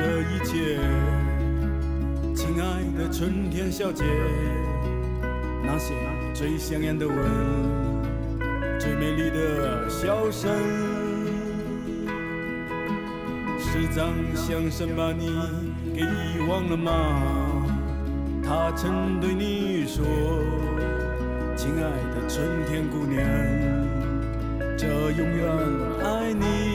[0.00, 0.78] 这一切。
[2.34, 2.64] 亲爱
[2.96, 4.02] 的春天小姐，
[5.62, 5.92] 那些
[6.32, 7.16] 最香艳的吻，
[8.78, 10.50] 最美丽的笑声，
[13.58, 15.38] 是张相声把你
[15.94, 16.90] 给遗忘了吗？
[18.42, 20.02] 他曾对你说
[21.54, 23.22] ：“亲爱的春天姑娘，
[24.78, 25.46] 这永远
[26.02, 26.69] 爱你。”